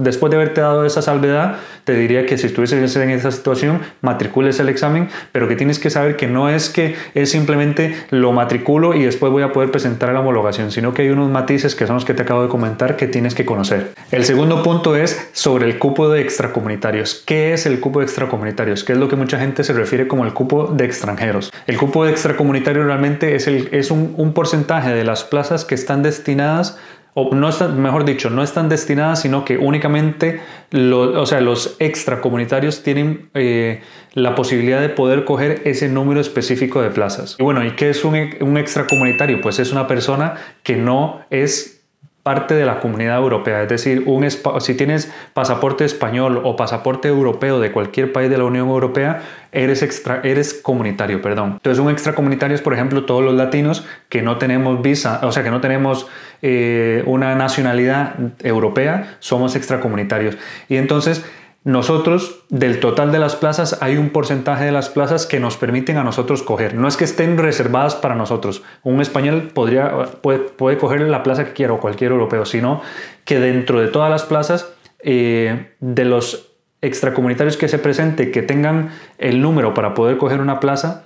después 0.00 0.28
de 0.28 0.36
haberte 0.36 0.60
dado 0.60 0.84
esa 0.84 1.02
salvedad, 1.02 1.58
te 1.84 1.94
diría 1.94 2.26
que 2.26 2.36
si 2.36 2.48
estuvieses 2.48 2.96
en 2.96 3.10
esa 3.10 3.30
situación, 3.30 3.78
matricules 4.00 4.58
el 4.58 4.68
examen, 4.70 5.08
pero 5.30 5.46
que 5.46 5.54
tienes 5.54 5.78
que 5.78 5.88
saber 5.88 6.16
que 6.16 6.26
no 6.26 6.48
es 6.48 6.68
que 6.68 6.96
es 7.14 7.30
simplemente 7.30 7.94
lo 8.10 8.32
matriculo 8.32 8.92
y 8.92 9.04
después 9.04 9.30
voy 9.30 9.44
a 9.44 9.52
poder 9.52 9.70
presentar 9.70 10.12
la 10.12 10.18
homologación, 10.18 10.72
sino 10.72 10.92
que 10.94 11.02
hay 11.02 11.10
unos 11.10 11.30
matices 11.30 11.76
que 11.76 11.86
son 11.86 11.94
los 11.94 12.04
que 12.04 12.14
te 12.14 12.23
acabo 12.24 12.42
de 12.42 12.48
comentar 12.48 12.96
que 12.96 13.06
tienes 13.06 13.34
que 13.34 13.44
conocer. 13.44 13.92
El 14.10 14.24
segundo 14.24 14.62
punto 14.62 14.96
es 14.96 15.30
sobre 15.32 15.66
el 15.66 15.78
cupo 15.78 16.08
de 16.08 16.20
extracomunitarios. 16.20 17.22
¿Qué 17.26 17.52
es 17.52 17.66
el 17.66 17.80
cupo 17.80 18.00
de 18.00 18.06
extracomunitarios? 18.06 18.84
¿Qué 18.84 18.92
es 18.92 18.98
lo 18.98 19.08
que 19.08 19.16
mucha 19.16 19.38
gente 19.38 19.64
se 19.64 19.72
refiere 19.72 20.08
como 20.08 20.24
el 20.24 20.32
cupo 20.32 20.66
de 20.66 20.84
extranjeros? 20.84 21.52
El 21.66 21.78
cupo 21.78 22.04
de 22.04 22.10
extracomunitario 22.10 22.84
realmente 22.84 23.34
es, 23.34 23.46
el, 23.46 23.68
es 23.72 23.90
un, 23.90 24.32
porcentaje 24.34 24.92
de 24.92 25.04
las 25.04 25.24
plazas 25.24 25.64
que 25.64 25.74
están 25.74 26.02
destinadas 26.02 26.78
o 27.14 27.32
no 27.32 27.48
están, 27.48 27.80
mejor 27.80 28.04
dicho, 28.04 28.28
no 28.28 28.42
están 28.42 28.68
destinadas, 28.68 29.22
sino 29.22 29.44
que 29.44 29.56
únicamente 29.56 30.40
o 30.72 31.26
sea, 31.26 31.40
los 31.40 31.76
extracomunitarios 31.78 32.82
tienen 32.82 33.30
eh, 33.34 33.82
la 34.14 34.34
posibilidad 34.34 34.80
de 34.80 34.88
poder 34.88 35.24
coger 35.24 35.62
ese 35.64 35.88
número 35.88 36.20
específico 36.20 36.82
de 36.82 36.90
plazas. 36.90 37.36
Y 37.38 37.44
bueno, 37.44 37.64
¿y 37.64 37.76
qué 37.76 37.90
es 37.90 38.04
un, 38.04 38.16
un 38.40 38.58
extracomunitario? 38.58 39.40
Pues 39.40 39.60
es 39.60 39.70
una 39.70 39.86
persona 39.86 40.34
que 40.64 40.76
no 40.76 41.20
es 41.30 41.83
parte 42.24 42.54
de 42.54 42.64
la 42.64 42.80
comunidad 42.80 43.18
europea. 43.18 43.62
Es 43.62 43.68
decir, 43.68 44.02
un, 44.06 44.26
si 44.60 44.74
tienes 44.74 45.12
pasaporte 45.34 45.84
español 45.84 46.40
o 46.42 46.56
pasaporte 46.56 47.06
europeo 47.06 47.60
de 47.60 47.70
cualquier 47.70 48.12
país 48.12 48.30
de 48.30 48.38
la 48.38 48.44
Unión 48.44 48.68
Europea, 48.68 49.20
eres, 49.52 50.02
eres 50.24 50.54
comunitario, 50.54 51.20
perdón. 51.20 51.52
Entonces, 51.52 51.78
un 51.84 51.90
extracomunitario 51.90 52.54
es, 52.54 52.62
por 52.62 52.72
ejemplo, 52.72 53.04
todos 53.04 53.22
los 53.22 53.34
latinos 53.34 53.86
que 54.08 54.22
no 54.22 54.38
tenemos 54.38 54.80
visa, 54.80 55.20
o 55.22 55.32
sea, 55.32 55.44
que 55.44 55.50
no 55.50 55.60
tenemos 55.60 56.08
eh, 56.40 57.02
una 57.06 57.34
nacionalidad 57.34 58.14
europea, 58.42 59.16
somos 59.20 59.54
extracomunitarios. 59.54 60.38
Y 60.70 60.76
entonces, 60.76 61.22
nosotros, 61.64 62.44
del 62.50 62.78
total 62.78 63.10
de 63.10 63.18
las 63.18 63.36
plazas, 63.36 63.78
hay 63.80 63.96
un 63.96 64.10
porcentaje 64.10 64.66
de 64.66 64.72
las 64.72 64.90
plazas 64.90 65.24
que 65.24 65.40
nos 65.40 65.56
permiten 65.56 65.96
a 65.96 66.04
nosotros 66.04 66.42
coger. 66.42 66.74
No 66.74 66.86
es 66.86 66.98
que 66.98 67.04
estén 67.04 67.38
reservadas 67.38 67.94
para 67.94 68.14
nosotros. 68.14 68.62
Un 68.82 69.00
español 69.00 69.50
podría, 69.54 70.04
puede, 70.20 70.40
puede 70.40 70.76
coger 70.76 71.00
la 71.00 71.22
plaza 71.22 71.46
que 71.46 71.52
quiera 71.54 71.72
o 71.72 71.80
cualquier 71.80 72.12
europeo, 72.12 72.44
sino 72.44 72.82
que 73.24 73.40
dentro 73.40 73.80
de 73.80 73.88
todas 73.88 74.10
las 74.10 74.24
plazas, 74.24 74.74
eh, 75.00 75.72
de 75.80 76.04
los 76.04 76.50
extracomunitarios 76.82 77.56
que 77.56 77.68
se 77.68 77.78
presente, 77.78 78.30
que 78.30 78.42
tengan 78.42 78.90
el 79.16 79.40
número 79.40 79.72
para 79.72 79.94
poder 79.94 80.18
coger 80.18 80.42
una 80.42 80.60
plaza, 80.60 81.04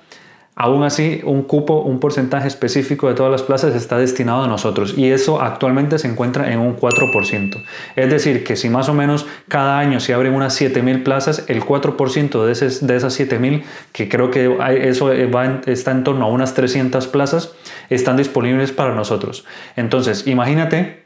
Aún 0.60 0.82
así, 0.82 1.20
un 1.22 1.44
cupo, 1.44 1.82
un 1.82 2.00
porcentaje 2.00 2.48
específico 2.48 3.06
de 3.06 3.14
todas 3.14 3.30
las 3.30 3.44
plazas 3.44 3.76
está 3.76 3.96
destinado 3.96 4.42
a 4.42 4.48
nosotros 4.48 4.92
y 4.98 5.08
eso 5.08 5.40
actualmente 5.40 6.00
se 6.00 6.08
encuentra 6.08 6.52
en 6.52 6.58
un 6.58 6.76
4%. 6.76 7.62
Es 7.94 8.10
decir, 8.10 8.42
que 8.42 8.56
si 8.56 8.68
más 8.68 8.88
o 8.88 8.94
menos 8.94 9.24
cada 9.46 9.78
año 9.78 10.00
se 10.00 10.14
abren 10.14 10.34
unas 10.34 10.60
7.000 10.60 11.04
plazas, 11.04 11.44
el 11.46 11.62
4% 11.62 12.44
de, 12.44 12.50
esas 12.50 12.82
7.000, 12.82 13.62
que 13.92 14.08
creo 14.08 14.32
que 14.32 14.56
eso 14.82 15.12
está 15.12 15.92
en 15.92 16.02
torno 16.02 16.24
a 16.24 16.28
unas 16.28 16.54
300 16.54 17.06
plazas, 17.06 17.52
están 17.88 18.16
disponibles 18.16 18.72
para 18.72 18.96
nosotros. 18.96 19.44
Entonces, 19.76 20.26
imagínate 20.26 21.04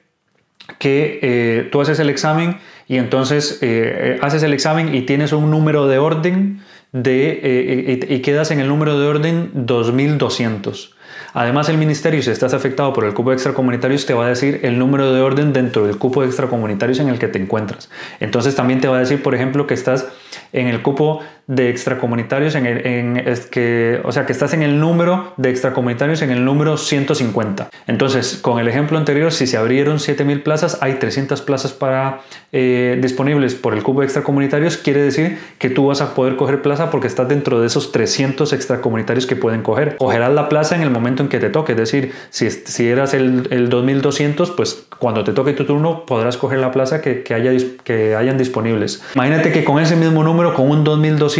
que 0.78 1.18
eh, 1.20 1.68
tú 1.70 1.82
haces 1.82 1.98
el 1.98 2.08
examen 2.08 2.56
y 2.88 2.96
entonces 2.96 3.58
eh, 3.60 4.18
haces 4.22 4.42
el 4.44 4.54
examen 4.54 4.94
y 4.94 5.02
tienes 5.02 5.34
un 5.34 5.50
número 5.50 5.88
de 5.88 5.98
orden 5.98 6.62
de, 6.92 7.40
eh, 7.42 8.06
y 8.08 8.20
quedas 8.20 8.50
en 8.50 8.60
el 8.60 8.68
número 8.68 8.98
de 8.98 9.06
orden 9.06 9.50
2200. 9.54 10.94
Además, 11.34 11.68
el 11.70 11.78
ministerio, 11.78 12.22
si 12.22 12.30
estás 12.30 12.52
afectado 12.52 12.92
por 12.92 13.04
el 13.04 13.14
cupo 13.14 13.30
de 13.30 13.36
extracomunitarios, 13.36 14.04
te 14.04 14.12
va 14.12 14.26
a 14.26 14.28
decir 14.28 14.60
el 14.64 14.78
número 14.78 15.12
de 15.12 15.20
orden 15.22 15.54
dentro 15.54 15.86
del 15.86 15.96
cupo 15.96 16.20
de 16.20 16.26
extracomunitarios 16.26 16.98
en 16.98 17.08
el 17.08 17.18
que 17.18 17.28
te 17.28 17.38
encuentras. 17.38 17.88
Entonces, 18.20 18.54
también 18.54 18.80
te 18.80 18.88
va 18.88 18.96
a 18.96 19.00
decir, 19.00 19.22
por 19.22 19.34
ejemplo, 19.34 19.66
que 19.66 19.74
estás 19.74 20.08
en 20.52 20.68
el 20.68 20.82
cupo 20.82 21.20
de 21.46 21.68
extracomunitarios, 21.68 22.54
en, 22.54 22.66
en 22.66 23.16
es 23.16 23.46
que, 23.46 24.00
o 24.04 24.12
sea, 24.12 24.26
que 24.26 24.32
estás 24.32 24.54
en 24.54 24.62
el 24.62 24.78
número 24.78 25.34
de 25.36 25.50
extracomunitarios 25.50 26.22
en 26.22 26.30
el 26.30 26.44
número 26.44 26.76
150. 26.76 27.68
Entonces, 27.86 28.38
con 28.40 28.60
el 28.60 28.68
ejemplo 28.68 28.98
anterior, 28.98 29.32
si 29.32 29.46
se 29.46 29.56
abrieron 29.56 29.98
7.000 29.98 30.42
plazas, 30.42 30.78
hay 30.80 30.94
300 30.94 31.42
plazas 31.42 31.72
para, 31.72 32.20
eh, 32.52 32.98
disponibles 33.02 33.54
por 33.54 33.74
el 33.74 33.82
cupo 33.82 34.00
de 34.00 34.06
extracomunitarios, 34.06 34.76
quiere 34.76 35.02
decir 35.02 35.38
que 35.58 35.70
tú 35.70 35.86
vas 35.86 36.00
a 36.00 36.14
poder 36.14 36.36
coger 36.36 36.62
plaza 36.62 36.90
porque 36.90 37.06
estás 37.06 37.28
dentro 37.28 37.60
de 37.60 37.66
esos 37.66 37.92
300 37.92 38.52
extracomunitarios 38.52 39.26
que 39.26 39.36
pueden 39.36 39.62
coger. 39.62 39.96
Cogerás 39.96 40.32
la 40.32 40.48
plaza 40.48 40.76
en 40.76 40.82
el 40.82 40.90
momento 40.90 41.22
en 41.22 41.28
que 41.28 41.38
te 41.38 41.50
toque, 41.50 41.72
es 41.72 41.78
decir, 41.78 42.12
si, 42.30 42.50
si 42.50 42.88
eras 42.88 43.14
el, 43.14 43.48
el 43.50 43.68
2200, 43.68 44.52
pues 44.52 44.86
cuando 44.98 45.24
te 45.24 45.32
toque 45.32 45.52
tu 45.52 45.64
turno 45.64 46.06
podrás 46.06 46.36
coger 46.36 46.60
la 46.60 46.70
plaza 46.70 47.00
que, 47.00 47.22
que, 47.22 47.34
haya, 47.34 47.52
que 47.84 48.14
hayan 48.14 48.38
disponibles. 48.38 49.02
Imagínate 49.14 49.52
que 49.52 49.64
con 49.64 49.80
ese 49.80 49.96
mismo 49.96 50.22
número, 50.22 50.54
con 50.54 50.70
un 50.70 50.84
2200, 50.84 51.31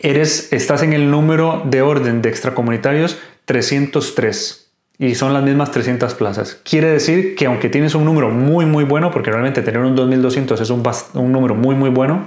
eres, 0.00 0.52
estás 0.52 0.82
en 0.82 0.92
el 0.92 1.10
número 1.10 1.62
de 1.64 1.82
orden 1.82 2.22
de 2.22 2.28
extracomunitarios 2.28 3.18
303 3.44 4.70
y 4.98 5.14
son 5.14 5.32
las 5.32 5.42
mismas 5.42 5.70
300 5.70 6.14
plazas. 6.14 6.60
Quiere 6.62 6.88
decir 6.88 7.34
que 7.34 7.46
aunque 7.46 7.70
tienes 7.70 7.94
un 7.94 8.04
número 8.04 8.30
muy 8.30 8.66
muy 8.66 8.84
bueno, 8.84 9.10
porque 9.10 9.30
realmente 9.30 9.62
tener 9.62 9.80
un 9.80 9.96
2200 9.96 10.60
es 10.60 10.70
un, 10.70 10.82
un 11.14 11.32
número 11.32 11.54
muy 11.54 11.74
muy 11.74 11.90
bueno, 11.90 12.26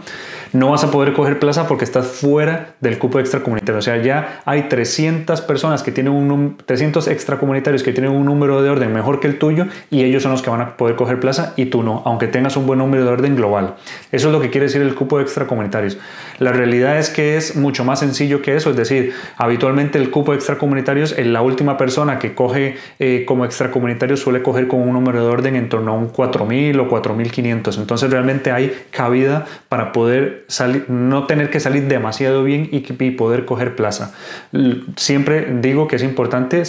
no 0.53 0.69
vas 0.69 0.83
a 0.83 0.91
poder 0.91 1.13
coger 1.13 1.39
plaza 1.39 1.67
porque 1.67 1.83
estás 1.83 2.07
fuera 2.07 2.75
del 2.79 2.97
cupo 2.99 3.19
extracomunitario. 3.19 3.79
O 3.79 3.81
sea, 3.81 3.97
ya 4.01 4.41
hay 4.45 4.63
300 4.63 5.41
personas 5.41 5.83
que 5.83 5.91
tienen 5.91 6.13
un 6.13 6.57
300 6.65 7.07
extracomunitarios 7.07 7.83
que 7.83 7.91
tienen 7.91 8.11
un 8.11 8.25
número 8.25 8.61
de 8.61 8.69
orden 8.69 8.93
mejor 8.93 9.19
que 9.19 9.27
el 9.27 9.39
tuyo 9.39 9.65
y 9.89 10.03
ellos 10.03 10.23
son 10.23 10.31
los 10.31 10.41
que 10.41 10.49
van 10.49 10.61
a 10.61 10.77
poder 10.77 10.95
coger 10.95 11.19
plaza 11.19 11.53
y 11.55 11.65
tú 11.65 11.83
no, 11.83 12.03
aunque 12.05 12.27
tengas 12.27 12.55
un 12.55 12.67
buen 12.67 12.79
número 12.79 13.03
de 13.03 13.11
orden 13.11 13.35
global. 13.35 13.75
Eso 14.11 14.27
es 14.27 14.33
lo 14.33 14.39
que 14.39 14.49
quiere 14.49 14.67
decir 14.67 14.81
el 14.81 14.95
cupo 14.95 15.17
de 15.17 15.23
extracomunitarios. 15.23 15.97
La 16.39 16.51
realidad 16.51 16.99
es 16.99 17.09
que 17.09 17.35
es 17.37 17.55
mucho 17.55 17.83
más 17.83 17.99
sencillo 17.99 18.41
que 18.41 18.55
eso, 18.55 18.69
es 18.69 18.75
decir, 18.75 19.13
habitualmente 19.37 19.97
el 19.97 20.11
cupo 20.11 20.31
de 20.31 20.37
extracomunitarios, 20.37 21.17
la 21.17 21.41
última 21.41 21.77
persona 21.77 22.19
que 22.19 22.35
coge 22.35 22.77
eh, 22.99 23.23
como 23.25 23.45
extracomunitario 23.45 24.17
suele 24.17 24.41
coger 24.43 24.67
con 24.67 24.81
un 24.81 24.93
número 24.93 25.23
de 25.25 25.31
orden 25.31 25.55
en 25.55 25.69
torno 25.69 25.93
a 25.93 25.95
un 25.95 26.07
4000 26.07 26.79
o 26.79 26.87
4500. 26.87 27.77
Entonces 27.77 28.11
realmente 28.11 28.51
hay 28.51 28.73
cabida 28.91 29.45
para 29.69 29.91
poder 29.91 30.42
no 30.87 31.25
tener 31.25 31.49
que 31.49 31.59
salir 31.59 31.87
demasiado 31.87 32.43
bien 32.43 32.69
y, 32.71 32.81
poder 33.11 33.45
coger 33.45 33.75
plaza. 33.75 34.13
Siempre 34.95 35.47
digo 35.61 35.87
que 35.87 35.97
es 35.97 36.03
importante 36.03 36.63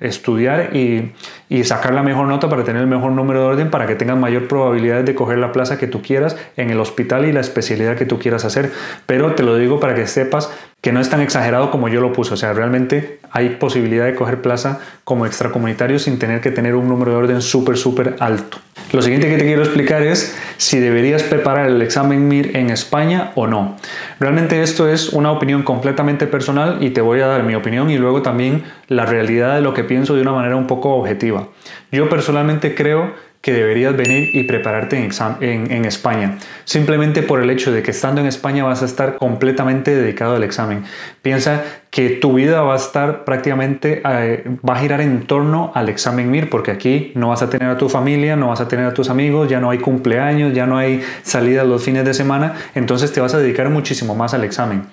estudiar 0.00 0.76
y, 0.76 1.12
y, 1.48 1.64
sacar 1.64 1.94
la 1.94 2.02
mejor 2.02 2.26
nota 2.28 2.48
para 2.48 2.64
tener 2.64 2.82
el 2.82 2.88
mejor 2.88 3.12
número 3.12 3.40
de 3.40 3.46
orden 3.46 3.70
para 3.70 3.86
que 3.86 3.94
tengas 3.94 4.16
mayor 4.16 4.48
probabilidad 4.48 5.02
de 5.04 5.14
coger 5.14 5.38
la 5.38 5.52
plaza 5.52 5.78
que 5.78 5.86
tú 5.86 6.02
quieras 6.02 6.36
en 6.56 6.70
el 6.70 6.80
hospital 6.80 7.24
y 7.24 7.32
la 7.32 7.40
especialidad 7.40 7.96
que 7.96 8.06
tú 8.06 8.18
quieras 8.18 8.44
hacer. 8.44 8.70
Pero 9.06 9.34
te 9.34 9.42
lo 9.42 9.56
digo 9.56 9.80
para 9.80 9.94
que 9.94 10.06
sepas 10.06 10.50
que 10.82 10.92
no 10.92 11.00
es 11.00 11.08
tan 11.08 11.20
exagerado 11.20 11.70
como 11.70 11.88
yo 11.88 12.00
lo 12.00 12.12
puse. 12.12 12.34
O 12.34 12.36
sea, 12.36 12.52
realmente 12.52 13.20
hay 13.30 13.50
posibilidad 13.50 14.04
de 14.04 14.16
coger 14.16 14.42
plaza 14.42 14.80
como 15.04 15.24
extracomunitario 15.26 15.98
sin 15.98 16.18
tener 16.18 16.40
que 16.40 16.50
tener 16.50 16.74
un 16.74 16.88
número 16.88 17.12
de 17.12 17.16
orden 17.18 17.40
súper, 17.40 17.78
súper 17.78 18.16
alto. 18.18 18.58
Lo 18.92 19.00
siguiente 19.00 19.30
que 19.30 19.38
te 19.38 19.44
quiero 19.44 19.62
explicar 19.62 20.02
es 20.02 20.36
si 20.56 20.80
deberías 20.80 21.22
preparar 21.22 21.68
el 21.70 21.80
examen 21.80 22.28
MIR 22.28 22.56
en 22.56 22.70
España 22.70 23.30
o 23.36 23.46
no. 23.46 23.76
Realmente 24.18 24.60
esto 24.60 24.88
es 24.88 25.10
una 25.10 25.30
opinión 25.30 25.62
completamente 25.62 26.26
personal 26.26 26.78
y 26.82 26.90
te 26.90 27.00
voy 27.00 27.20
a 27.20 27.28
dar 27.28 27.44
mi 27.44 27.54
opinión 27.54 27.88
y 27.88 27.96
luego 27.96 28.20
también 28.20 28.64
la 28.88 29.06
realidad 29.06 29.54
de 29.54 29.62
lo 29.62 29.74
que 29.74 29.84
pienso 29.84 30.16
de 30.16 30.22
una 30.22 30.32
manera 30.32 30.56
un 30.56 30.66
poco 30.66 30.96
objetiva. 30.96 31.48
Yo 31.92 32.08
personalmente 32.08 32.74
creo 32.74 33.12
que 33.42 33.52
deberías 33.52 33.96
venir 33.96 34.30
y 34.34 34.44
prepararte 34.44 34.96
en, 34.96 35.84
España, 35.84 36.38
simplemente 36.64 37.22
por 37.22 37.42
el 37.42 37.50
hecho 37.50 37.72
de 37.72 37.82
que 37.82 37.90
estando 37.90 38.20
en 38.20 38.28
España 38.28 38.62
vas 38.62 38.82
a 38.82 38.84
estar 38.84 39.16
completamente 39.18 39.94
dedicado 39.94 40.36
al 40.36 40.44
examen. 40.44 40.84
Piensa 41.22 41.64
que 41.90 42.08
tu 42.08 42.34
vida 42.34 42.62
va 42.62 42.74
a 42.74 42.76
estar 42.76 43.24
prácticamente, 43.24 44.00
eh, 44.08 44.44
va 44.66 44.76
a 44.76 44.78
girar 44.78 45.00
en 45.00 45.26
torno 45.26 45.72
al 45.74 45.88
examen 45.88 46.30
MIR, 46.30 46.48
porque 46.50 46.70
aquí 46.70 47.12
no 47.16 47.30
vas 47.30 47.42
a 47.42 47.50
tener 47.50 47.68
a 47.68 47.76
tu 47.76 47.88
familia, 47.88 48.36
no 48.36 48.48
vas 48.48 48.60
a 48.60 48.68
tener 48.68 48.86
a 48.86 48.94
tus 48.94 49.10
amigos, 49.10 49.50
ya 49.50 49.58
no 49.58 49.70
hay 49.70 49.78
cumpleaños, 49.78 50.54
ya 50.54 50.64
no 50.66 50.78
hay 50.78 51.02
salidas 51.22 51.66
los 51.66 51.82
fines 51.82 52.04
de 52.04 52.14
semana, 52.14 52.54
entonces 52.76 53.12
te 53.12 53.20
vas 53.20 53.34
a 53.34 53.38
dedicar 53.38 53.68
muchísimo 53.70 54.14
más 54.14 54.34
al 54.34 54.44
examen. 54.44 54.84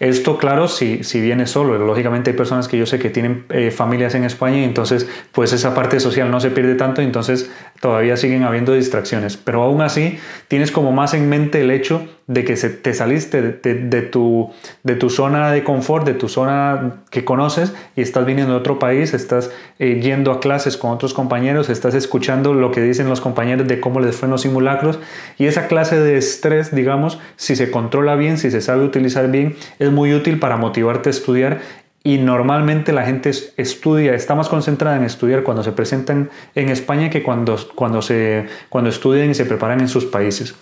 Esto, 0.00 0.38
claro, 0.38 0.68
si, 0.68 1.02
si 1.02 1.20
vienes 1.20 1.50
solo. 1.50 1.76
Lógicamente 1.76 2.30
hay 2.30 2.36
personas 2.36 2.68
que 2.68 2.78
yo 2.78 2.86
sé 2.86 3.00
que 3.00 3.10
tienen 3.10 3.44
eh, 3.50 3.72
familias 3.72 4.14
en 4.14 4.22
España 4.22 4.58
y 4.58 4.64
entonces 4.64 5.08
pues 5.32 5.52
esa 5.52 5.74
parte 5.74 5.98
social 5.98 6.30
no 6.30 6.38
se 6.40 6.50
pierde 6.50 6.76
tanto 6.76 7.02
entonces 7.02 7.50
todavía 7.80 8.16
siguen 8.16 8.42
habiendo 8.42 8.74
distracciones. 8.74 9.36
Pero 9.36 9.62
aún 9.62 9.80
así 9.82 10.18
tienes 10.48 10.70
como 10.70 10.92
más 10.92 11.14
en 11.14 11.28
mente 11.28 11.60
el 11.60 11.70
hecho 11.70 12.06
de 12.26 12.44
que 12.44 12.56
se, 12.58 12.68
te 12.68 12.92
saliste 12.92 13.40
de, 13.40 14.02
tu, 14.02 14.50
de 14.82 14.96
tu 14.96 15.08
zona 15.08 15.50
de 15.50 15.64
confort, 15.64 16.04
de 16.04 16.12
tu 16.12 16.28
zona 16.28 16.96
que 17.10 17.24
conoces 17.24 17.72
y 17.96 18.02
estás 18.02 18.26
viniendo 18.26 18.52
de 18.52 18.58
otro 18.58 18.78
país, 18.78 19.14
estás 19.14 19.50
eh, 19.78 19.98
yendo 20.02 20.30
a 20.30 20.38
clases 20.38 20.76
con 20.76 20.90
otros 20.90 21.14
compañeros, 21.14 21.70
estás 21.70 21.94
escuchando 21.94 22.52
lo 22.52 22.70
que 22.70 22.82
dicen 22.82 23.08
los 23.08 23.22
compañeros 23.22 23.66
de 23.66 23.80
cómo 23.80 24.00
les 24.00 24.14
fue 24.14 24.26
en 24.26 24.32
los 24.32 24.42
simulacros 24.42 24.98
y 25.38 25.46
esa 25.46 25.68
clase 25.68 25.98
de 25.98 26.18
estrés, 26.18 26.74
digamos, 26.74 27.18
si 27.36 27.56
se 27.56 27.70
controla 27.70 28.14
bien, 28.14 28.36
si 28.36 28.50
se 28.50 28.60
sabe 28.60 28.84
utilizar 28.84 29.30
bien, 29.30 29.56
es 29.78 29.90
muy 29.90 30.12
útil 30.12 30.38
para 30.38 30.58
motivarte 30.58 31.08
a 31.08 31.12
estudiar 31.12 31.60
y 32.04 32.18
normalmente 32.18 32.92
la 32.92 33.04
gente 33.04 33.30
estudia, 33.56 34.14
está 34.14 34.34
más 34.34 34.48
concentrada 34.48 34.96
en 34.96 35.04
estudiar 35.04 35.42
cuando 35.42 35.64
se 35.64 35.72
presentan 35.72 36.30
en 36.54 36.68
España 36.68 37.10
que 37.10 37.22
cuando, 37.22 37.58
cuando, 37.74 38.02
se, 38.02 38.46
cuando 38.68 38.88
estudian 38.88 39.30
y 39.30 39.34
se 39.34 39.44
preparan 39.44 39.80
en 39.80 39.88
sus 39.88 40.04
países. 40.04 40.54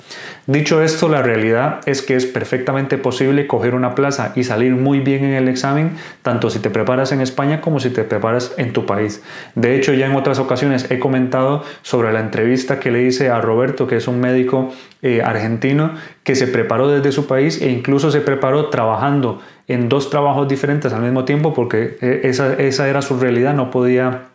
Dicho 0.46 0.82
esto, 0.82 1.08
la 1.08 1.22
realidad 1.22 1.80
es 1.86 2.00
que 2.02 2.16
es 2.16 2.24
perfectamente 2.24 2.96
posible 2.96 3.46
coger 3.46 3.74
una 3.74 3.94
plaza 3.94 4.32
y 4.34 4.44
salir 4.44 4.74
muy 4.74 5.00
bien 5.00 5.24
en 5.24 5.34
el 5.34 5.48
examen, 5.48 5.92
tanto 6.22 6.48
si 6.48 6.58
te 6.58 6.70
preparas 6.70 7.12
en 7.12 7.20
España 7.20 7.60
como 7.60 7.80
si 7.80 7.90
te 7.90 8.02
preparas 8.04 8.54
en 8.56 8.72
tu 8.72 8.86
país. 8.86 9.22
De 9.54 9.76
hecho, 9.76 9.92
ya 9.92 10.06
en 10.06 10.16
otras 10.16 10.38
ocasiones 10.38 10.90
he 10.90 10.98
comentado 10.98 11.62
sobre 11.82 12.12
la 12.12 12.20
entrevista 12.20 12.80
que 12.80 12.90
le 12.90 13.02
hice 13.02 13.28
a 13.28 13.40
Roberto, 13.40 13.86
que 13.86 13.96
es 13.96 14.08
un 14.08 14.20
médico 14.20 14.72
eh, 15.06 15.22
argentino 15.22 15.92
que 16.24 16.34
se 16.34 16.48
preparó 16.48 16.88
desde 16.88 17.12
su 17.12 17.28
país 17.28 17.62
e 17.62 17.70
incluso 17.70 18.10
se 18.10 18.20
preparó 18.20 18.70
trabajando 18.70 19.40
en 19.68 19.88
dos 19.88 20.10
trabajos 20.10 20.48
diferentes 20.48 20.92
al 20.92 21.02
mismo 21.02 21.24
tiempo 21.24 21.54
porque 21.54 21.96
eh, 22.00 22.22
esa, 22.24 22.54
esa 22.54 22.88
era 22.88 23.02
su 23.02 23.16
realidad, 23.20 23.54
no 23.54 23.70
podía 23.70 24.30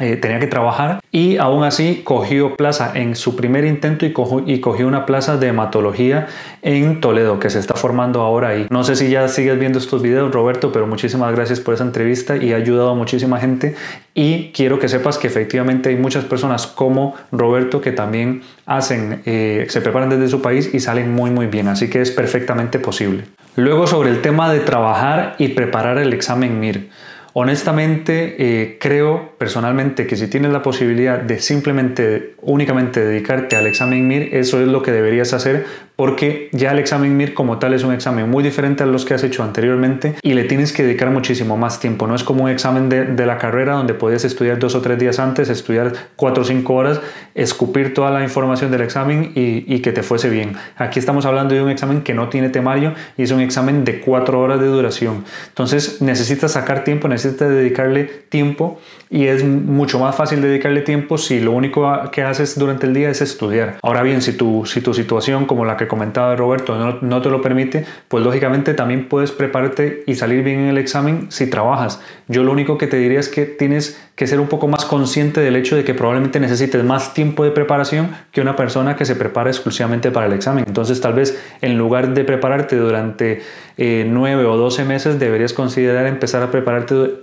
eh, 0.00 0.16
tenía 0.16 0.40
que 0.40 0.46
trabajar 0.46 1.00
y 1.12 1.36
aún 1.36 1.64
así 1.64 2.02
cogió 2.04 2.56
plaza 2.56 2.92
en 2.94 3.16
su 3.16 3.36
primer 3.36 3.64
intento 3.64 4.06
y 4.06 4.12
cogió, 4.12 4.86
una 4.86 5.06
plaza 5.06 5.36
de 5.36 5.48
hematología 5.48 6.26
en 6.62 7.00
Toledo 7.00 7.38
que 7.38 7.50
se 7.50 7.58
está 7.58 7.74
formando 7.74 8.22
ahora 8.22 8.48
ahí. 8.48 8.66
No 8.70 8.82
sé 8.82 8.96
si 8.96 9.10
ya 9.10 9.28
sigues 9.28 9.58
viendo 9.58 9.78
estos 9.78 10.02
videos 10.02 10.32
Roberto, 10.32 10.72
pero 10.72 10.86
muchísimas 10.86 11.34
gracias 11.34 11.60
por 11.60 11.74
esa 11.74 11.84
entrevista 11.84 12.36
y 12.36 12.52
ha 12.52 12.56
ayudado 12.56 12.90
a 12.90 12.94
muchísima 12.94 13.38
gente 13.38 13.74
y 14.14 14.52
quiero 14.52 14.78
que 14.78 14.88
sepas 14.88 15.18
que 15.18 15.26
efectivamente 15.26 15.90
hay 15.90 15.96
muchas 15.96 16.24
personas 16.24 16.66
como 16.66 17.14
Roberto 17.30 17.80
que 17.80 17.92
también 17.92 18.42
hacen, 18.66 19.22
eh, 19.26 19.66
se 19.68 19.80
preparan 19.80 20.08
desde 20.08 20.28
su 20.28 20.40
país 20.40 20.72
y 20.72 20.80
salen 20.80 21.14
muy 21.14 21.30
muy 21.30 21.46
bien, 21.46 21.68
así 21.68 21.90
que 21.90 22.00
es 22.00 22.10
perfectamente 22.10 22.78
posible. 22.78 23.24
Luego 23.56 23.86
sobre 23.86 24.10
el 24.10 24.22
tema 24.22 24.52
de 24.52 24.60
trabajar 24.60 25.34
y 25.38 25.48
preparar 25.48 25.98
el 25.98 26.12
examen 26.12 26.58
MIR. 26.60 26.88
Honestamente, 27.32 28.34
eh, 28.38 28.78
creo 28.80 29.34
personalmente 29.38 30.06
que 30.06 30.16
si 30.16 30.26
tienes 30.26 30.52
la 30.52 30.62
posibilidad 30.62 31.18
de 31.18 31.38
simplemente, 31.38 32.34
únicamente 32.42 33.04
dedicarte 33.04 33.56
al 33.56 33.66
examen 33.66 34.08
MIR, 34.08 34.34
eso 34.34 34.60
es 34.60 34.66
lo 34.66 34.82
que 34.82 34.90
deberías 34.90 35.32
hacer 35.32 35.64
porque 36.00 36.48
ya 36.52 36.72
el 36.72 36.78
examen 36.78 37.14
MIR 37.14 37.34
como 37.34 37.58
tal 37.58 37.74
es 37.74 37.84
un 37.84 37.92
examen 37.92 38.30
muy 38.30 38.42
diferente 38.42 38.82
a 38.82 38.86
los 38.86 39.04
que 39.04 39.12
has 39.12 39.22
hecho 39.22 39.42
anteriormente 39.42 40.14
y 40.22 40.32
le 40.32 40.44
tienes 40.44 40.72
que 40.72 40.82
dedicar 40.82 41.10
muchísimo 41.10 41.58
más 41.58 41.78
tiempo. 41.78 42.06
No 42.06 42.14
es 42.14 42.24
como 42.24 42.44
un 42.44 42.48
examen 42.48 42.88
de, 42.88 43.26
la 43.26 43.36
carrera 43.36 43.74
donde 43.74 43.92
puedes 43.92 44.24
estudiar 44.24 44.58
dos 44.58 44.74
o 44.74 44.80
tres 44.80 44.98
días 44.98 45.18
antes, 45.18 45.50
estudiar 45.50 45.92
cuatro 46.16 46.42
o 46.42 46.46
cinco 46.46 46.72
horas, 46.72 47.02
escupir 47.34 47.92
toda 47.92 48.10
la 48.10 48.22
información 48.22 48.70
del 48.70 48.80
examen 48.80 49.32
y, 49.34 49.80
que 49.80 49.92
te 49.92 50.02
fuese 50.02 50.30
bien. 50.30 50.54
Aquí 50.78 50.98
estamos 50.98 51.26
hablando 51.26 51.54
de 51.54 51.62
un 51.62 51.68
examen 51.68 52.00
que 52.00 52.14
no 52.14 52.30
tiene 52.30 52.48
temario 52.48 52.94
y 53.18 53.24
es 53.24 53.30
un 53.30 53.40
examen 53.40 53.84
de 53.84 54.00
cuatro 54.00 54.40
horas 54.40 54.58
de 54.58 54.68
duración. 54.68 55.26
Entonces 55.48 56.00
necesitas 56.00 56.52
sacar 56.52 56.82
tiempo, 56.82 57.08
necesitas 57.08 57.50
dedicarle 57.50 58.04
tiempo 58.30 58.80
y 59.10 59.26
es 59.26 59.44
mucho 59.44 59.98
más 59.98 60.16
fácil 60.16 60.40
dedicarle 60.40 60.80
tiempo 60.80 61.18
si 61.18 61.40
lo 61.40 61.52
único 61.52 62.10
que 62.10 62.22
haces 62.22 62.58
durante 62.58 62.86
el 62.86 62.94
día 62.94 63.10
es 63.10 63.20
estudiar. 63.20 63.76
Ahora 63.82 64.02
bien, 64.02 64.22
si 64.22 64.32
tu, 64.32 64.64
si 64.64 64.80
tu 64.80 64.94
situación 64.94 65.44
como 65.44 65.66
la 65.66 65.76
que 65.76 65.89
comentaba 65.90 66.36
Roberto 66.36 66.76
no, 66.76 66.98
no, 67.02 67.20
te 67.20 67.28
lo 67.28 67.42
permite, 67.42 67.84
pues 68.06 68.24
lógicamente 68.24 68.74
también 68.74 69.08
puedes 69.08 69.32
prepararte 69.32 70.04
y 70.06 70.14
salir 70.14 70.44
bien 70.44 70.60
en 70.60 70.68
el 70.68 70.78
examen 70.78 71.26
si 71.30 71.50
trabajas. 71.50 72.00
Yo 72.28 72.44
lo 72.44 72.52
único 72.52 72.78
que 72.78 72.86
te 72.86 72.96
diría 72.96 73.18
es 73.18 73.28
que 73.28 73.44
tienes 73.44 74.00
que 74.14 74.28
ser 74.28 74.38
un 74.38 74.46
poco 74.46 74.68
más 74.68 74.84
consciente 74.84 75.40
del 75.40 75.56
hecho 75.56 75.74
de 75.74 75.82
que 75.82 75.94
probablemente 75.94 76.38
necesites 76.38 76.84
más 76.84 77.12
tiempo 77.12 77.42
de 77.42 77.50
preparación 77.50 78.10
que 78.30 78.40
una 78.40 78.54
persona 78.54 78.94
que 78.94 79.04
se 79.04 79.16
prepara 79.16 79.50
exclusivamente 79.50 80.10
para 80.10 80.26
el 80.26 80.32
examen. 80.32 80.64
Entonces 80.66 81.00
tal 81.00 81.14
vez 81.14 81.42
en 81.60 81.76
lugar 81.76 82.14
de 82.14 82.22
prepararte 82.22 82.76
durante 82.76 83.42
eh, 83.82 84.04
9 84.06 84.44
o 84.44 84.58
12 84.58 84.84
meses, 84.84 85.18
deberías 85.18 85.54
considerar 85.54 86.06
empezar 86.06 86.42
a 86.42 86.50
prepararte 86.50 87.22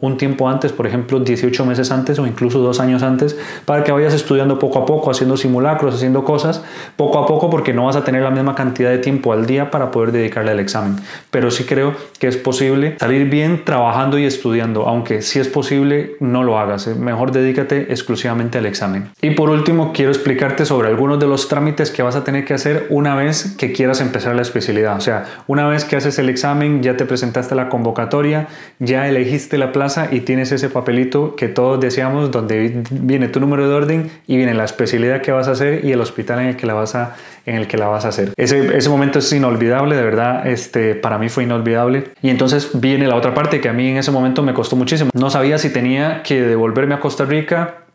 un 0.00 0.16
tiempo 0.18 0.48
antes, 0.48 0.72
por 0.72 0.84
ejemplo 0.84 1.20
18 1.20 1.64
meses 1.64 1.92
antes 1.92 2.18
o 2.18 2.26
incluso 2.26 2.58
dos 2.58 2.80
años 2.80 3.04
antes, 3.04 3.38
para 3.64 3.84
que 3.84 3.92
vayas 3.92 4.12
estudiando 4.12 4.58
poco 4.58 4.80
a 4.80 4.84
poco, 4.84 5.12
haciendo 5.12 5.36
simulacros, 5.36 5.94
haciendo 5.94 6.24
cosas, 6.24 6.64
poco 6.96 7.20
a 7.20 7.26
poco, 7.26 7.50
porque 7.50 7.72
no 7.72 7.84
vas 7.84 7.94
a 7.94 8.02
tener 8.02 8.22
la 8.22 8.32
misma 8.32 8.56
cantidad 8.56 8.90
de 8.90 8.98
tiempo 8.98 9.32
al 9.32 9.46
día 9.46 9.70
para 9.70 9.92
poder 9.92 10.10
dedicarle 10.10 10.50
al 10.50 10.58
examen. 10.58 10.96
Pero 11.30 11.52
sí 11.52 11.62
creo 11.62 11.94
que 12.18 12.26
es 12.26 12.36
posible 12.36 12.96
salir 12.98 13.30
bien 13.30 13.64
trabajando 13.64 14.18
y 14.18 14.24
estudiando, 14.24 14.88
aunque 14.88 15.22
si 15.22 15.38
es 15.38 15.46
posible 15.46 16.16
no 16.18 16.42
lo 16.42 16.58
hagas, 16.58 16.88
eh, 16.88 16.96
mejor 16.96 17.30
dedícate 17.30 17.92
exclusivamente 17.92 18.58
al 18.58 18.66
examen. 18.66 19.10
Y 19.22 19.30
por 19.30 19.50
último, 19.50 19.92
quiero 19.92 20.10
explicarte 20.10 20.64
sobre 20.64 20.88
algunos 20.88 21.20
de 21.20 21.28
los 21.28 21.46
trámites 21.46 21.92
que 21.92 22.02
vas 22.02 22.16
a 22.16 22.24
tener 22.24 22.44
que 22.44 22.54
hacer 22.54 22.88
una 22.90 23.14
vez 23.14 23.54
que 23.56 23.70
quieras 23.70 24.00
empezar 24.00 24.34
la 24.34 24.42
especialidad. 24.42 24.96
O 24.96 25.00
sea, 25.00 25.26
una 25.46 25.68
vez 25.68 25.75
que 25.84 25.96
haces 25.96 26.18
el 26.18 26.28
examen, 26.28 26.82
ya 26.82 26.96
te 26.96 27.04
presentaste 27.04 27.54
la 27.54 27.68
convocatoria, 27.68 28.48
ya 28.78 29.08
elegiste 29.08 29.58
la 29.58 29.72
plaza 29.72 30.08
y 30.10 30.20
tienes 30.20 30.52
ese 30.52 30.68
papelito 30.68 31.36
que 31.36 31.48
todos 31.48 31.80
deseamos 31.80 32.30
donde 32.30 32.82
viene 32.90 33.28
tu 33.28 33.40
número 33.40 33.68
de 33.68 33.74
orden 33.74 34.10
y 34.26 34.36
viene 34.36 34.54
la 34.54 34.64
especialidad 34.64 35.22
que 35.22 35.32
vas 35.32 35.48
a 35.48 35.52
hacer 35.52 35.84
y 35.84 35.92
el 35.92 36.00
hospital 36.00 36.40
en 36.40 36.46
el 36.46 36.56
que 36.56 36.66
la 36.66 36.74
vas 36.74 36.94
a 36.94 37.16
en 37.46 37.54
el 37.54 37.68
que 37.68 37.76
la 37.76 37.86
vas 37.86 38.04
a 38.04 38.08
hacer. 38.08 38.32
Ese, 38.36 38.76
ese 38.76 38.88
momento 38.88 39.20
es 39.20 39.32
inolvidable, 39.32 39.94
de 39.94 40.02
verdad, 40.02 40.46
este, 40.48 40.96
para 40.96 41.16
mí 41.16 41.28
fue 41.28 41.44
inolvidable. 41.44 42.08
Y 42.20 42.30
entonces 42.30 42.70
viene 42.74 43.06
la 43.06 43.14
otra 43.14 43.34
parte 43.34 43.60
que 43.60 43.68
a 43.68 43.72
mí 43.72 43.88
en 43.88 43.98
ese 43.98 44.10
momento 44.10 44.42
me 44.42 44.52
costó 44.52 44.74
muchísimo. 44.74 45.10
No 45.14 45.30
sabía 45.30 45.56
si 45.58 45.70
tenía 45.70 46.24
que 46.24 46.42
devolverme 46.42 46.94
a 46.94 47.00
Costa 47.00 47.24
Rica 47.24 47.85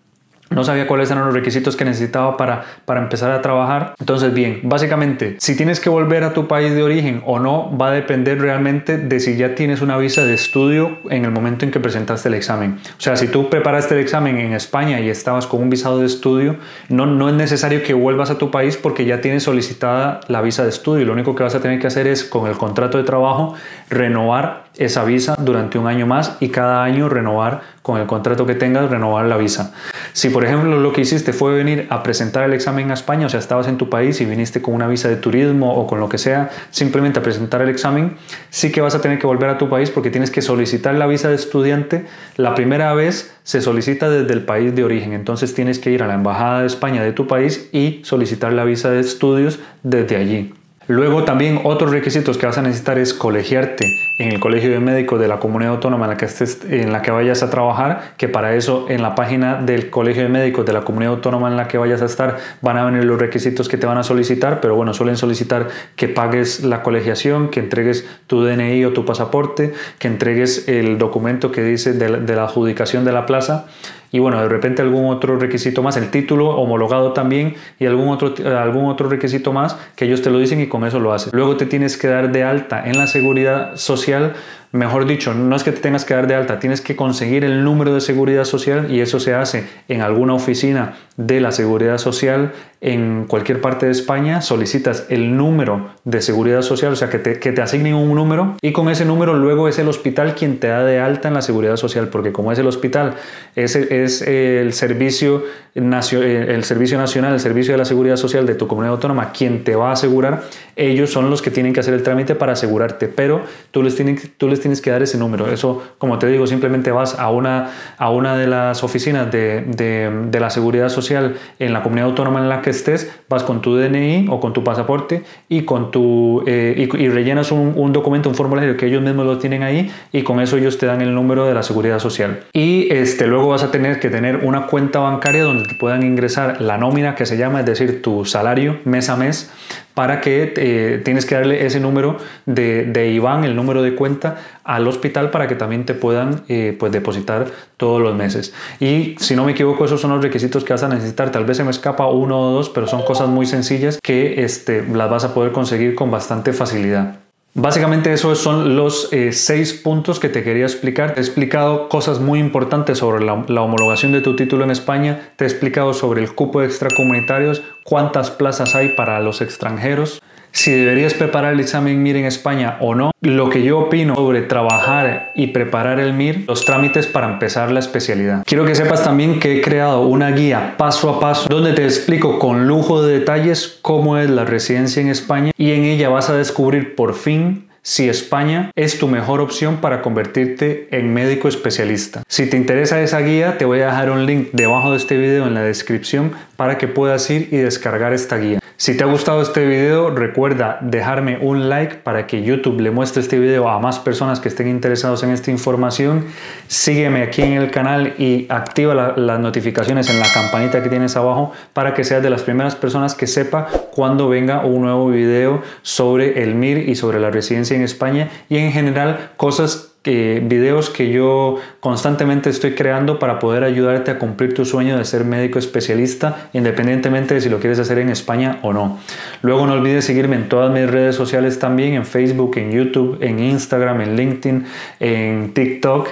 no 0.51 0.63
sabía 0.63 0.87
cuáles 0.87 1.09
eran 1.09 1.25
los 1.25 1.33
requisitos 1.33 1.75
que 1.75 1.85
necesitaba 1.85 2.37
para, 2.37 2.63
para 2.85 3.01
empezar 3.01 3.31
a 3.31 3.41
trabajar. 3.41 3.95
Entonces, 3.99 4.33
bien, 4.33 4.61
básicamente, 4.63 5.37
si 5.39 5.55
tienes 5.55 5.79
que 5.79 5.89
volver 5.89 6.23
a 6.23 6.33
tu 6.33 6.47
país 6.47 6.73
de 6.73 6.83
origen 6.83 7.23
o 7.25 7.39
no, 7.39 7.75
va 7.75 7.89
a 7.89 7.91
depender 7.91 8.39
realmente 8.39 8.97
de 8.97 9.19
si 9.19 9.37
ya 9.37 9.55
tienes 9.55 9.81
una 9.81 9.97
visa 9.97 10.23
de 10.25 10.33
estudio 10.33 10.99
en 11.09 11.25
el 11.25 11.31
momento 11.31 11.65
en 11.65 11.71
que 11.71 11.79
presentaste 11.79 12.29
el 12.29 12.35
examen. 12.35 12.79
O 12.97 13.01
sea, 13.01 13.15
si 13.15 13.27
tú 13.27 13.49
preparaste 13.49 13.95
el 13.95 14.01
examen 14.01 14.37
en 14.37 14.53
España 14.53 14.99
y 14.99 15.09
estabas 15.09 15.47
con 15.47 15.61
un 15.61 15.69
visado 15.69 15.99
de 15.99 16.05
estudio, 16.05 16.57
no, 16.89 17.05
no 17.05 17.29
es 17.29 17.35
necesario 17.35 17.83
que 17.83 17.93
vuelvas 17.93 18.29
a 18.29 18.37
tu 18.37 18.51
país 18.51 18.77
porque 18.77 19.05
ya 19.05 19.21
tienes 19.21 19.43
solicitada 19.43 20.19
la 20.27 20.41
visa 20.41 20.63
de 20.63 20.69
estudio. 20.69 21.05
Lo 21.05 21.13
único 21.13 21.35
que 21.35 21.43
vas 21.43 21.55
a 21.55 21.61
tener 21.61 21.79
que 21.79 21.87
hacer 21.87 22.07
es, 22.07 22.23
con 22.23 22.47
el 22.47 22.57
contrato 22.57 22.97
de 22.97 23.03
trabajo, 23.03 23.55
renovar 23.89 24.65
esa 24.77 25.03
visa 25.03 25.35
durante 25.37 25.77
un 25.77 25.87
año 25.87 26.07
más 26.07 26.37
y 26.39 26.49
cada 26.49 26.83
año 26.83 27.09
renovar 27.09 27.61
con 27.81 27.99
el 27.99 28.07
contrato 28.07 28.45
que 28.45 28.55
tengas, 28.55 28.89
renovar 28.89 29.25
la 29.25 29.37
visa. 29.37 29.73
Si 30.13 30.29
por 30.29 30.45
ejemplo 30.45 30.79
lo 30.79 30.93
que 30.93 31.01
hiciste 31.01 31.33
fue 31.33 31.53
venir 31.53 31.87
a 31.89 32.03
presentar 32.03 32.43
el 32.43 32.53
examen 32.53 32.91
a 32.91 32.93
España, 32.93 33.27
o 33.27 33.29
sea, 33.29 33.39
estabas 33.39 33.67
en 33.67 33.77
tu 33.77 33.89
país 33.89 34.19
y 34.21 34.25
viniste 34.25 34.61
con 34.61 34.73
una 34.73 34.87
visa 34.87 35.07
de 35.07 35.15
turismo 35.15 35.73
o 35.73 35.87
con 35.87 35.99
lo 35.99 36.09
que 36.09 36.17
sea, 36.17 36.49
simplemente 36.69 37.19
a 37.19 37.23
presentar 37.23 37.61
el 37.61 37.69
examen, 37.69 38.17
sí 38.49 38.71
que 38.71 38.81
vas 38.81 38.95
a 38.95 39.01
tener 39.01 39.19
que 39.19 39.27
volver 39.27 39.49
a 39.49 39.57
tu 39.57 39.69
país 39.69 39.89
porque 39.89 40.09
tienes 40.09 40.31
que 40.31 40.41
solicitar 40.41 40.95
la 40.95 41.07
visa 41.07 41.29
de 41.29 41.35
estudiante. 41.35 42.05
La 42.37 42.55
primera 42.55 42.93
vez 42.93 43.33
se 43.43 43.61
solicita 43.61 44.09
desde 44.09 44.33
el 44.33 44.43
país 44.43 44.75
de 44.75 44.83
origen, 44.83 45.13
entonces 45.13 45.53
tienes 45.53 45.79
que 45.79 45.91
ir 45.91 46.03
a 46.03 46.07
la 46.07 46.15
embajada 46.15 46.61
de 46.61 46.67
España 46.67 47.03
de 47.03 47.13
tu 47.13 47.27
país 47.27 47.69
y 47.71 48.01
solicitar 48.03 48.53
la 48.53 48.63
visa 48.63 48.89
de 48.89 48.99
estudios 48.99 49.59
desde 49.83 50.17
allí. 50.17 50.53
Luego 50.91 51.23
también 51.23 51.61
otros 51.63 51.91
requisitos 51.91 52.37
que 52.37 52.45
vas 52.45 52.57
a 52.57 52.61
necesitar 52.61 52.97
es 52.97 53.13
colegiarte 53.13 53.85
en 54.17 54.33
el 54.33 54.41
colegio 54.41 54.71
de 54.71 54.81
médicos 54.81 55.21
de 55.21 55.29
la 55.29 55.39
comunidad 55.39 55.75
autónoma 55.75 56.03
en 56.03 56.09
la 56.09 56.17
que 56.17 56.25
estés, 56.25 56.65
en 56.69 56.91
la 56.91 57.01
que 57.01 57.11
vayas 57.11 57.43
a 57.43 57.49
trabajar, 57.49 58.15
que 58.17 58.27
para 58.27 58.55
eso 58.55 58.87
en 58.89 59.01
la 59.01 59.15
página 59.15 59.61
del 59.61 59.89
colegio 59.89 60.23
de 60.23 60.27
médicos 60.27 60.65
de 60.65 60.73
la 60.73 60.81
comunidad 60.81 61.13
autónoma 61.13 61.47
en 61.47 61.55
la 61.55 61.69
que 61.69 61.77
vayas 61.77 62.01
a 62.01 62.05
estar 62.05 62.39
van 62.59 62.75
a 62.75 62.83
venir 62.83 63.05
los 63.05 63.17
requisitos 63.17 63.69
que 63.69 63.77
te 63.77 63.85
van 63.85 63.99
a 63.99 64.03
solicitar, 64.03 64.59
pero 64.59 64.75
bueno, 64.75 64.93
suelen 64.93 65.15
solicitar 65.15 65.69
que 65.95 66.09
pagues 66.09 66.65
la 66.65 66.83
colegiación, 66.83 67.47
que 67.51 67.61
entregues 67.61 68.05
tu 68.27 68.43
DNI 68.43 68.83
o 68.83 68.91
tu 68.91 69.05
pasaporte, 69.05 69.73
que 69.97 70.09
entregues 70.09 70.67
el 70.67 70.97
documento 70.97 71.53
que 71.53 71.63
dice 71.63 71.93
de 71.93 72.35
la 72.35 72.43
adjudicación 72.43 73.05
de 73.05 73.13
la 73.13 73.25
plaza 73.25 73.65
y 74.11 74.19
bueno, 74.19 74.41
de 74.41 74.49
repente 74.49 74.81
algún 74.81 75.05
otro 75.05 75.37
requisito 75.37 75.81
más, 75.81 75.95
el 75.97 76.11
título 76.11 76.49
homologado 76.49 77.13
también 77.13 77.55
y 77.79 77.85
algún 77.85 78.09
otro, 78.09 78.33
algún 78.57 78.85
otro 78.85 79.09
requisito 79.09 79.53
más 79.53 79.77
que 79.95 80.05
ellos 80.05 80.21
te 80.21 80.29
lo 80.29 80.39
dicen 80.39 80.59
y 80.59 80.67
con 80.67 80.85
eso 80.85 80.99
lo 80.99 81.13
haces. 81.13 81.33
Luego 81.33 81.55
te 81.55 81.65
tienes 81.65 81.97
que 81.97 82.07
dar 82.07 82.31
de 82.31 82.43
alta 82.43 82.83
en 82.85 82.97
la 82.97 83.07
seguridad 83.07 83.77
social 83.77 84.33
Mejor 84.71 85.05
dicho, 85.05 85.33
no 85.33 85.53
es 85.53 85.63
que 85.63 85.73
te 85.73 85.81
tengas 85.81 86.05
que 86.05 86.13
dar 86.13 86.27
de 86.27 86.35
alta, 86.35 86.59
tienes 86.59 86.79
que 86.79 86.95
conseguir 86.95 87.43
el 87.43 87.63
número 87.65 87.93
de 87.93 87.99
seguridad 87.99 88.45
social 88.45 88.89
y 88.89 89.01
eso 89.01 89.19
se 89.19 89.33
hace 89.33 89.65
en 89.89 89.99
alguna 89.99 90.33
oficina 90.33 90.93
de 91.17 91.41
la 91.41 91.51
seguridad 91.51 91.97
social 91.97 92.53
en 92.79 93.25
cualquier 93.27 93.59
parte 93.59 93.85
de 93.85 93.91
España. 93.91 94.41
Solicitas 94.41 95.07
el 95.09 95.35
número 95.35 95.89
de 96.05 96.21
seguridad 96.21 96.61
social, 96.61 96.93
o 96.93 96.95
sea, 96.95 97.09
que 97.09 97.19
te, 97.19 97.37
que 97.37 97.51
te 97.51 97.61
asignen 97.61 97.95
un 97.95 98.15
número 98.15 98.55
y 98.61 98.71
con 98.71 98.89
ese 98.89 99.03
número 99.03 99.33
luego 99.33 99.67
es 99.67 99.77
el 99.77 99.89
hospital 99.89 100.35
quien 100.35 100.57
te 100.59 100.67
da 100.67 100.85
de 100.85 100.99
alta 100.99 101.27
en 101.27 101.33
la 101.33 101.41
seguridad 101.41 101.75
social, 101.75 102.07
porque 102.07 102.31
como 102.31 102.53
es 102.53 102.57
el 102.57 102.67
hospital, 102.67 103.15
es, 103.57 103.75
es 103.75 104.21
el, 104.21 104.71
servicio, 104.71 105.43
el 105.75 106.63
servicio 106.63 106.97
nacional, 106.97 107.33
el 107.33 107.41
servicio 107.41 107.73
de 107.73 107.77
la 107.77 107.85
seguridad 107.85 108.15
social 108.15 108.45
de 108.45 108.55
tu 108.55 108.67
comunidad 108.67 108.93
autónoma 108.93 109.33
quien 109.33 109.65
te 109.65 109.75
va 109.75 109.89
a 109.89 109.93
asegurar, 109.93 110.43
ellos 110.77 111.11
son 111.11 111.29
los 111.29 111.41
que 111.41 111.51
tienen 111.51 111.73
que 111.73 111.81
hacer 111.81 111.93
el 111.93 112.03
trámite 112.03 112.35
para 112.35 112.53
asegurarte, 112.53 113.09
pero 113.09 113.41
tú 113.71 113.83
les 113.83 113.95
tienes, 113.95 114.31
tú 114.37 114.47
les 114.47 114.60
les 114.61 114.61
tienes 114.61 114.81
que 114.81 114.91
dar 114.91 115.01
ese 115.01 115.17
número. 115.17 115.51
Eso, 115.51 115.81
como 115.97 116.19
te 116.19 116.27
digo, 116.27 116.45
simplemente 116.45 116.91
vas 116.91 117.17
a 117.17 117.29
una, 117.31 117.71
a 117.97 118.11
una 118.11 118.37
de 118.37 118.47
las 118.47 118.83
oficinas 118.83 119.31
de, 119.31 119.61
de, 119.61 120.39
la 120.39 120.49
seguridad 120.49 120.89
social 120.89 121.35
en 121.59 121.73
la 121.73 121.83
comunidad 121.83 122.09
autónoma 122.09 122.39
en 122.39 122.49
la 122.49 122.61
que 122.61 122.69
estés, 122.69 123.11
vas 123.29 123.43
con 123.43 123.61
tu 123.61 123.75
DNI 123.75 124.27
o 124.29 124.39
con 124.39 124.53
tu 124.53 124.63
pasaporte 124.63 125.23
y, 125.49 125.63
con 125.63 125.91
tu, 125.91 126.43
eh, 126.47 126.89
y, 126.97 127.09
rellenas 127.09 127.51
un, 127.51 127.73
un, 127.75 127.93
documento, 127.93 128.29
un 128.29 128.35
formulario 128.35 128.77
que 128.77 128.87
ellos 128.87 129.01
mismos 129.01 129.25
lo 129.25 129.37
tienen 129.37 129.63
ahí 129.63 129.91
y 130.11 130.23
con 130.23 130.39
eso 130.39 130.57
ellos 130.57 130.77
te 130.77 130.85
dan 130.85 131.01
el 131.01 131.13
número 131.13 131.45
de 131.45 131.53
la 131.53 131.63
seguridad 131.63 131.99
social. 131.99 132.43
Y 132.53 132.91
este, 132.91 133.27
luego 133.27 133.49
vas 133.49 133.63
a 133.63 133.71
tener 133.71 133.99
que 133.99 134.09
tener 134.09 134.37
una 134.37 134.67
cuenta 134.67 134.99
bancaria 134.99 135.43
donde 135.43 135.67
te 135.67 135.75
puedan 135.75 136.03
ingresar 136.03 136.61
la 136.61 136.77
nómina 136.77 137.15
que 137.15 137.25
se 137.25 137.37
llama, 137.37 137.59
es 137.61 137.65
decir, 137.65 138.01
tu 138.01 138.25
salario 138.25 138.79
mes 138.85 139.09
a 139.09 139.15
mes 139.15 139.51
para 140.01 140.19
que 140.19 140.51
eh, 140.57 140.99
tienes 141.05 141.27
que 141.27 141.35
darle 141.35 141.63
ese 141.63 141.79
número 141.79 142.17
de, 142.47 142.85
de, 142.85 143.11
IBAN, 143.11 143.43
el 143.43 143.55
número 143.55 143.83
de 143.83 143.93
cuenta, 143.93 144.35
al 144.63 144.87
hospital 144.87 145.29
para 145.29 145.47
que 145.47 145.53
también 145.53 145.85
te 145.85 145.93
puedan 145.93 146.41
eh, 146.47 146.75
pues 146.79 146.91
depositar 146.91 147.45
todos 147.77 148.01
los 148.01 148.15
meses. 148.15 148.51
Y 148.79 149.13
si 149.19 149.35
no 149.35 149.45
me 149.45 149.51
equivoco, 149.51 149.85
esos 149.85 150.01
son 150.01 150.09
los 150.09 150.23
requisitos 150.23 150.63
que 150.63 150.73
vas 150.73 150.81
a 150.81 150.87
necesitar. 150.87 151.31
Tal 151.31 151.45
vez 151.45 151.57
se 151.57 151.63
me 151.63 151.69
escapa 151.69 152.07
uno 152.07 152.39
o 152.39 152.51
dos, 152.51 152.71
pero 152.71 152.87
son 152.87 153.03
cosas 153.03 153.29
muy 153.29 153.45
sencillas 153.45 153.99
que 154.01 154.43
este, 154.43 154.83
las 154.91 155.07
vas 155.07 155.23
a 155.23 155.35
poder 155.35 155.51
conseguir 155.51 155.93
con 155.93 156.09
bastante 156.09 156.51
facilidad. 156.51 157.19
Básicamente 157.53 158.13
esos 158.13 158.39
son 158.39 158.77
los 158.77 159.11
eh, 159.11 159.33
seis 159.33 159.73
puntos 159.73 160.19
que 160.21 160.29
te 160.29 160.41
quería 160.41 160.63
explicar. 160.63 161.13
Te 161.13 161.19
he 161.19 161.23
explicado 161.23 161.89
cosas 161.89 162.21
muy 162.21 162.39
importantes 162.39 162.99
sobre 162.99 163.25
la, 163.25 163.43
la, 163.49 163.61
homologación 163.61 164.13
de 164.13 164.21
tu 164.21 164.37
título 164.37 164.63
en 164.63 164.71
España. 164.71 165.33
Te 165.35 165.43
he 165.43 165.47
explicado 165.47 165.93
sobre 165.93 166.21
el 166.21 166.33
cupo 166.33 166.61
de 166.61 166.67
extracomunitarios, 166.67 167.61
cuántas 167.83 168.31
plazas 168.31 168.73
hay 168.73 168.89
para 168.95 169.19
los 169.19 169.41
extranjeros 169.41 170.21
si 170.51 170.71
deberías 170.71 171.13
preparar 171.13 171.53
el 171.53 171.59
examen 171.59 172.01
MIR 172.01 172.17
en 172.17 172.25
España 172.25 172.77
o 172.81 172.95
no, 172.95 173.11
lo 173.21 173.49
que 173.49 173.63
yo 173.63 173.79
opino 173.79 174.15
sobre 174.15 174.41
trabajar 174.41 175.31
y 175.35 175.47
preparar 175.47 175.99
el 175.99 176.13
MIR, 176.13 176.45
los 176.47 176.65
trámites 176.65 177.07
para 177.07 177.27
empezar 177.27 177.71
la 177.71 177.79
especialidad. 177.79 178.43
Quiero 178.45 178.65
que 178.65 178.75
sepas 178.75 179.03
también 179.03 179.39
que 179.39 179.57
he 179.57 179.61
creado 179.61 180.01
una 180.01 180.31
guía 180.31 180.75
paso 180.77 181.09
a 181.09 181.19
paso 181.19 181.47
donde 181.49 181.73
te 181.73 181.83
explico 181.83 182.39
con 182.39 182.67
lujo 182.67 183.03
de 183.03 183.19
detalles 183.19 183.79
cómo 183.81 184.17
es 184.17 184.29
la 184.29 184.45
residencia 184.45 185.01
en 185.01 185.09
España 185.09 185.51
y 185.57 185.71
en 185.71 185.83
ella 185.83 186.09
vas 186.09 186.29
a 186.29 186.35
descubrir 186.35 186.95
por 186.95 187.13
fin 187.13 187.70
si 187.83 188.09
España 188.09 188.71
es 188.75 188.99
tu 188.99 189.07
mejor 189.07 189.41
opción 189.41 189.77
para 189.77 190.01
convertirte 190.01 190.87
en 190.91 191.13
médico 191.13 191.47
especialista. 191.47 192.23
Si 192.27 192.47
te 192.47 192.57
interesa 192.57 193.01
esa 193.01 193.19
guía, 193.19 193.57
te 193.57 193.65
voy 193.65 193.81
a 193.81 193.87
dejar 193.87 194.11
un 194.11 194.25
link 194.25 194.49
debajo 194.53 194.91
de 194.91 194.97
este 194.97 195.17
video 195.17 195.47
en 195.47 195.53
la 195.53 195.63
descripción 195.63 196.31
para 196.55 196.77
que 196.77 196.87
puedas 196.87 197.29
ir 197.29 197.49
y 197.51 197.57
descargar 197.57 198.13
esta 198.13 198.37
guía. 198.37 198.59
Si 198.81 198.97
te 198.97 199.03
ha 199.03 199.07
gustado 199.07 199.43
este 199.43 199.63
video, 199.63 200.09
recuerda 200.09 200.79
dejarme 200.81 201.37
un 201.39 201.69
like 201.69 201.97
para 201.97 202.25
que 202.25 202.41
YouTube 202.41 202.81
le 202.81 202.89
muestre 202.89 203.21
este 203.21 203.37
video 203.37 203.69
a 203.69 203.77
más 203.77 203.99
personas 203.99 204.39
que 204.39 204.49
estén 204.49 204.67
interesados 204.67 205.21
en 205.21 205.29
esta 205.29 205.51
información. 205.51 206.25
Sígueme 206.67 207.21
aquí 207.21 207.43
en 207.43 207.53
el 207.53 207.69
canal 207.69 208.15
y 208.17 208.47
activa 208.49 209.13
las 209.15 209.39
notificaciones 209.39 210.09
en 210.09 210.19
la 210.19 210.25
campanita 210.33 210.81
que 210.81 210.89
tienes 210.89 211.15
abajo 211.15 211.51
para 211.73 211.93
que 211.93 212.03
seas 212.03 212.23
de 212.23 212.31
las 212.31 212.41
primeras 212.41 212.75
personas 212.75 213.13
que 213.13 213.27
sepa 213.27 213.67
cuando 213.91 214.29
venga 214.29 214.65
un 214.65 214.81
nuevo 214.81 215.09
video 215.09 215.61
sobre 215.83 216.41
el 216.41 216.55
MIR 216.55 216.89
y 216.89 216.95
sobre 216.95 217.19
la 217.19 217.29
residencia 217.29 217.70
en 217.75 217.81
España 217.81 218.29
y 218.49 218.57
en 218.57 218.71
general 218.71 219.31
cosas 219.37 219.90
videos 220.03 220.89
que 220.89 221.11
yo 221.11 221.57
constantemente 221.79 222.49
estoy 222.49 222.73
creando 222.73 223.19
para 223.19 223.37
poder 223.37 223.63
ayudarte 223.63 224.09
a 224.09 224.17
cumplir 224.17 224.53
tu 224.55 224.65
sueño 224.65 224.97
de 224.97 225.05
ser 225.05 225.25
médico 225.25 225.59
especialista, 225.59 226.49
independientemente 226.53 227.35
de 227.35 227.41
si 227.41 227.49
lo 227.49 227.59
quieres 227.59 227.77
hacer 227.77 227.99
en 227.99 228.09
España 228.09 228.59
o 228.63 228.73
no. 228.73 228.97
Luego 229.43 229.67
no 229.67 229.73
olvides 229.73 230.05
seguirme 230.05 230.37
en 230.37 230.49
todas 230.49 230.71
mis 230.71 230.89
redes 230.89 231.15
sociales 231.15 231.59
también, 231.59 231.93
en 231.93 232.05
Facebook, 232.05 232.57
en 232.57 232.71
YouTube, 232.71 233.19
en 233.21 233.39
Instagram, 233.39 234.01
en 234.01 234.15
LinkedIn, 234.15 234.65
en 234.99 235.53
TikTok. 235.53 236.09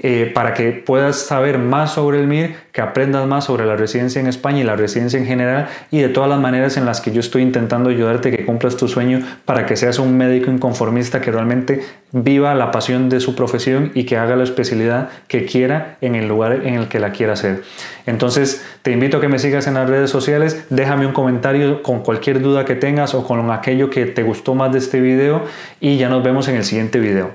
Eh, 0.00 0.30
para 0.32 0.54
que 0.54 0.70
puedas 0.70 1.16
saber 1.16 1.58
más 1.58 1.94
sobre 1.94 2.20
el 2.20 2.28
MIR, 2.28 2.54
que 2.70 2.80
aprendas 2.80 3.26
más 3.26 3.46
sobre 3.46 3.66
la 3.66 3.74
residencia 3.74 4.20
en 4.20 4.28
España 4.28 4.60
y 4.60 4.62
la 4.62 4.76
residencia 4.76 5.18
en 5.18 5.26
general 5.26 5.66
y 5.90 5.98
de 5.98 6.08
todas 6.08 6.30
las 6.30 6.38
maneras 6.38 6.76
en 6.76 6.86
las 6.86 7.00
que 7.00 7.10
yo 7.10 7.18
estoy 7.18 7.42
intentando 7.42 7.90
ayudarte 7.90 8.30
que 8.30 8.46
cumplas 8.46 8.76
tu 8.76 8.86
sueño 8.86 9.26
para 9.44 9.66
que 9.66 9.76
seas 9.76 9.98
un 9.98 10.16
médico 10.16 10.52
inconformista 10.52 11.20
que 11.20 11.32
realmente 11.32 11.80
viva 12.12 12.54
la 12.54 12.70
pasión 12.70 13.08
de 13.08 13.18
su 13.18 13.27
profesión 13.34 13.92
y 13.94 14.04
que 14.04 14.16
haga 14.16 14.36
la 14.36 14.44
especialidad 14.44 15.08
que 15.28 15.44
quiera 15.44 15.98
en 16.00 16.14
el 16.14 16.28
lugar 16.28 16.66
en 16.66 16.74
el 16.74 16.88
que 16.88 17.00
la 17.00 17.12
quiera 17.12 17.34
hacer. 17.34 17.62
Entonces, 18.06 18.64
te 18.82 18.92
invito 18.92 19.18
a 19.18 19.20
que 19.20 19.28
me 19.28 19.38
sigas 19.38 19.66
en 19.66 19.74
las 19.74 19.88
redes 19.88 20.10
sociales, 20.10 20.66
déjame 20.70 21.06
un 21.06 21.12
comentario 21.12 21.82
con 21.82 22.00
cualquier 22.00 22.40
duda 22.40 22.64
que 22.64 22.74
tengas 22.74 23.14
o 23.14 23.24
con 23.24 23.50
aquello 23.50 23.90
que 23.90 24.06
te 24.06 24.22
gustó 24.22 24.54
más 24.54 24.72
de 24.72 24.78
este 24.78 25.00
video 25.00 25.42
y 25.80 25.96
ya 25.96 26.08
nos 26.08 26.22
vemos 26.22 26.48
en 26.48 26.56
el 26.56 26.64
siguiente 26.64 26.98
video. 26.98 27.34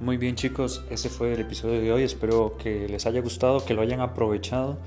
Muy 0.00 0.16
bien 0.16 0.34
chicos, 0.34 0.84
ese 0.90 1.08
fue 1.08 1.32
el 1.32 1.40
episodio 1.40 1.80
de 1.80 1.92
hoy, 1.92 2.02
espero 2.02 2.56
que 2.60 2.88
les 2.88 3.06
haya 3.06 3.20
gustado, 3.20 3.64
que 3.64 3.72
lo 3.72 3.82
hayan 3.82 4.00
aprovechado 4.00 4.78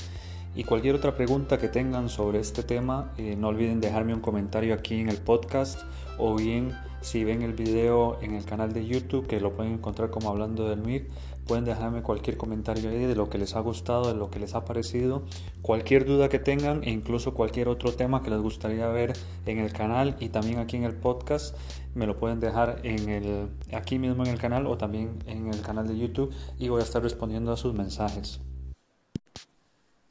y 0.56 0.64
cualquier 0.64 0.96
otra 0.96 1.16
pregunta 1.16 1.58
que 1.58 1.68
tengan 1.68 2.10
sobre 2.10 2.40
este 2.40 2.64
tema, 2.64 3.12
eh, 3.18 3.36
no 3.38 3.50
olviden 3.50 3.82
dejarme 3.82 4.14
un 4.14 4.22
comentario 4.22 4.74
aquí 4.74 5.00
en 5.00 5.10
el 5.10 5.18
podcast 5.18 5.82
o 6.18 6.36
bien 6.36 6.72
si 7.02 7.24
ven 7.24 7.44
el 7.44 7.54
video 7.54 8.20
en 8.22 8.34
el 8.34 8.46
canal 8.46 8.74
de 8.74 8.86
YouTube 8.86 9.28
que 9.28 9.40
lo 9.40 9.54
pueden 9.54 9.74
encontrar 9.74 10.10
como 10.10 10.30
hablando 10.30 10.68
del 10.68 10.82
MIR, 10.82 11.08
pueden 11.46 11.64
dejarme 11.64 12.02
cualquier 12.02 12.36
comentario 12.36 12.90
ahí 12.90 13.06
de 13.06 13.16
lo 13.16 13.30
que 13.30 13.38
les 13.38 13.56
ha 13.56 13.60
gustado, 13.60 14.08
de 14.08 14.16
lo 14.16 14.32
que 14.32 14.40
les 14.40 14.56
ha 14.56 14.66
parecido, 14.66 15.24
cualquier 15.62 16.06
duda 16.06 16.30
que 16.30 16.40
tengan 16.40 16.84
e 16.84 16.90
incluso 16.90 17.36
cualquier 17.36 17.68
otro 17.68 17.94
tema 17.94 18.24
que 18.24 18.32
les 18.32 18.40
gustaría 18.40 18.88
ver 18.88 19.14
en 19.46 19.60
el 19.60 19.72
canal 19.72 20.16
y 20.20 20.30
también 20.30 20.58
aquí 20.58 20.78
en 20.78 20.84
el 20.84 20.96
podcast 20.96 21.56
me 21.94 22.08
lo 22.08 22.18
pueden 22.18 22.40
dejar 22.40 22.80
en 22.84 23.10
el, 23.10 23.50
aquí 23.72 24.00
mismo 24.00 24.24
en 24.24 24.32
el 24.32 24.40
canal 24.40 24.66
o 24.66 24.78
también 24.78 25.20
en 25.28 25.54
el 25.54 25.62
canal 25.62 25.88
de 25.88 25.98
YouTube 25.98 26.34
y 26.58 26.70
voy 26.70 26.82
a 26.82 26.84
estar 26.84 27.04
respondiendo 27.04 27.52
a 27.52 27.58
sus 27.58 27.76
mensajes. 27.76 28.42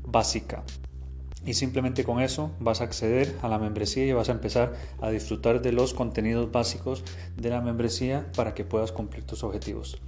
básica 0.03 0.63
y 1.45 1.53
simplemente 1.53 2.03
con 2.03 2.21
eso 2.21 2.51
vas 2.60 2.81
a 2.81 2.86
acceder 2.86 3.36
a 3.41 3.47
la 3.47 3.60
membresía 3.60 4.05
y 4.05 4.12
vas 4.12 4.29
a 4.29 4.34
empezar 4.34 4.73
a 5.01 5.10
disfrutar 5.10 5.62
de 5.62 5.71
los 5.71 5.93
contenidos 5.93 6.51
básicos 6.51 7.03
de 7.38 7.49
la 7.49 7.62
membresía 7.62 8.31
para 8.36 8.53
que 8.53 8.65
puedas 8.65 8.91
cumplir 8.91 9.23
tus 9.23 9.43
objetivos. 9.43 10.01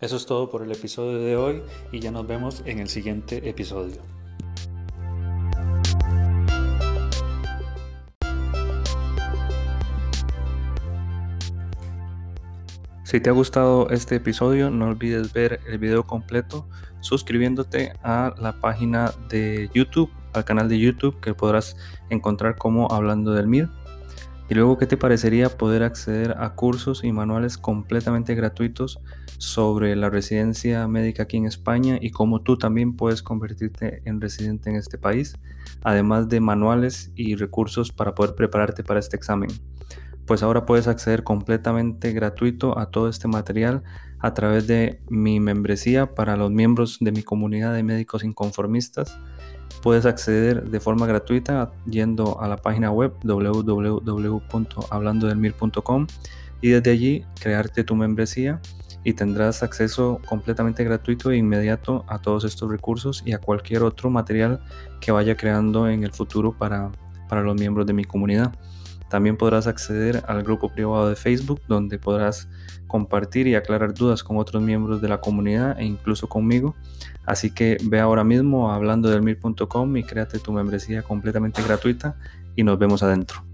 Eso 0.00 0.16
es 0.16 0.26
todo 0.26 0.50
por 0.50 0.62
el 0.62 0.72
episodio 0.72 1.18
de 1.18 1.36
hoy 1.36 1.62
y 1.92 2.00
ya 2.00 2.10
nos 2.10 2.26
vemos 2.26 2.62
en 2.66 2.78
el 2.78 2.88
siguiente 2.88 3.48
episodio. 3.48 4.13
Si 13.14 13.20
te 13.20 13.30
ha 13.30 13.32
gustado 13.32 13.90
este 13.90 14.16
episodio, 14.16 14.70
no 14.70 14.88
olvides 14.88 15.32
ver 15.32 15.60
el 15.68 15.78
video 15.78 16.02
completo 16.02 16.66
suscribiéndote 16.98 17.92
a 18.02 18.34
la 18.40 18.58
página 18.58 19.12
de 19.28 19.70
YouTube, 19.72 20.10
al 20.32 20.44
canal 20.44 20.68
de 20.68 20.80
YouTube 20.80 21.20
que 21.20 21.32
podrás 21.32 21.76
encontrar 22.10 22.56
como 22.56 22.90
Hablando 22.90 23.32
del 23.32 23.46
MIR. 23.46 23.68
Y 24.48 24.54
luego, 24.54 24.78
¿qué 24.78 24.86
te 24.86 24.96
parecería 24.96 25.48
poder 25.48 25.84
acceder 25.84 26.34
a 26.38 26.56
cursos 26.56 27.04
y 27.04 27.12
manuales 27.12 27.56
completamente 27.56 28.34
gratuitos 28.34 28.98
sobre 29.38 29.94
la 29.94 30.10
residencia 30.10 30.88
médica 30.88 31.22
aquí 31.22 31.36
en 31.36 31.46
España 31.46 31.98
y 32.00 32.10
cómo 32.10 32.42
tú 32.42 32.58
también 32.58 32.96
puedes 32.96 33.22
convertirte 33.22 34.02
en 34.06 34.20
residente 34.20 34.70
en 34.70 34.74
este 34.74 34.98
país, 34.98 35.38
además 35.84 36.28
de 36.28 36.40
manuales 36.40 37.12
y 37.14 37.36
recursos 37.36 37.92
para 37.92 38.12
poder 38.16 38.34
prepararte 38.34 38.82
para 38.82 38.98
este 38.98 39.16
examen? 39.16 39.50
Pues 40.26 40.42
ahora 40.42 40.66
puedes 40.66 40.88
acceder 40.88 41.24
completamente 41.24 42.12
gratuito 42.12 42.78
a 42.78 42.90
todo 42.90 43.08
este 43.08 43.28
material 43.28 43.82
a 44.18 44.34
través 44.34 44.66
de 44.66 45.00
mi 45.08 45.40
membresía 45.40 46.14
para 46.14 46.36
los 46.36 46.50
miembros 46.50 46.98
de 47.00 47.12
mi 47.12 47.22
comunidad 47.22 47.74
de 47.74 47.82
médicos 47.82 48.24
inconformistas 48.24 49.18
Puedes 49.82 50.06
acceder 50.06 50.70
de 50.70 50.80
forma 50.80 51.06
gratuita 51.06 51.70
yendo 51.84 52.40
a 52.40 52.48
la 52.48 52.56
página 52.56 52.90
web 52.90 53.12
www.hablandodelmir.com 53.22 56.06
y 56.62 56.70
desde 56.70 56.90
allí 56.90 57.26
crearte 57.38 57.84
tu 57.84 57.94
membresía 57.94 58.62
y 59.04 59.12
tendrás 59.12 59.62
acceso 59.62 60.22
completamente 60.26 60.82
gratuito 60.84 61.30
e 61.30 61.36
inmediato 61.36 62.06
a 62.08 62.22
todos 62.22 62.44
estos 62.44 62.70
recursos 62.70 63.22
y 63.26 63.34
a 63.34 63.38
cualquier 63.38 63.82
otro 63.82 64.08
material 64.08 64.62
que 65.00 65.12
vaya 65.12 65.36
creando 65.36 65.86
en 65.86 66.02
el 66.02 66.12
futuro 66.12 66.56
para, 66.56 66.90
para 67.28 67.42
los 67.42 67.54
miembros 67.54 67.86
de 67.86 67.92
mi 67.92 68.04
comunidad. 68.04 68.54
También 69.14 69.36
podrás 69.36 69.68
acceder 69.68 70.24
al 70.26 70.42
grupo 70.42 70.70
privado 70.70 71.08
de 71.08 71.14
Facebook 71.14 71.60
donde 71.68 72.00
podrás 72.00 72.48
compartir 72.88 73.46
y 73.46 73.54
aclarar 73.54 73.94
dudas 73.94 74.24
con 74.24 74.38
otros 74.38 74.60
miembros 74.60 75.00
de 75.00 75.06
la 75.06 75.20
comunidad 75.20 75.78
e 75.78 75.84
incluso 75.84 76.28
conmigo. 76.28 76.74
Así 77.24 77.52
que 77.52 77.76
ve 77.84 78.00
ahora 78.00 78.24
mismo 78.24 78.72
a 78.72 78.74
hablando 78.74 79.08
del 79.08 79.22
y 79.28 80.02
créate 80.02 80.40
tu 80.40 80.50
membresía 80.50 81.02
completamente 81.02 81.62
gratuita 81.62 82.16
y 82.56 82.64
nos 82.64 82.76
vemos 82.76 83.04
adentro. 83.04 83.44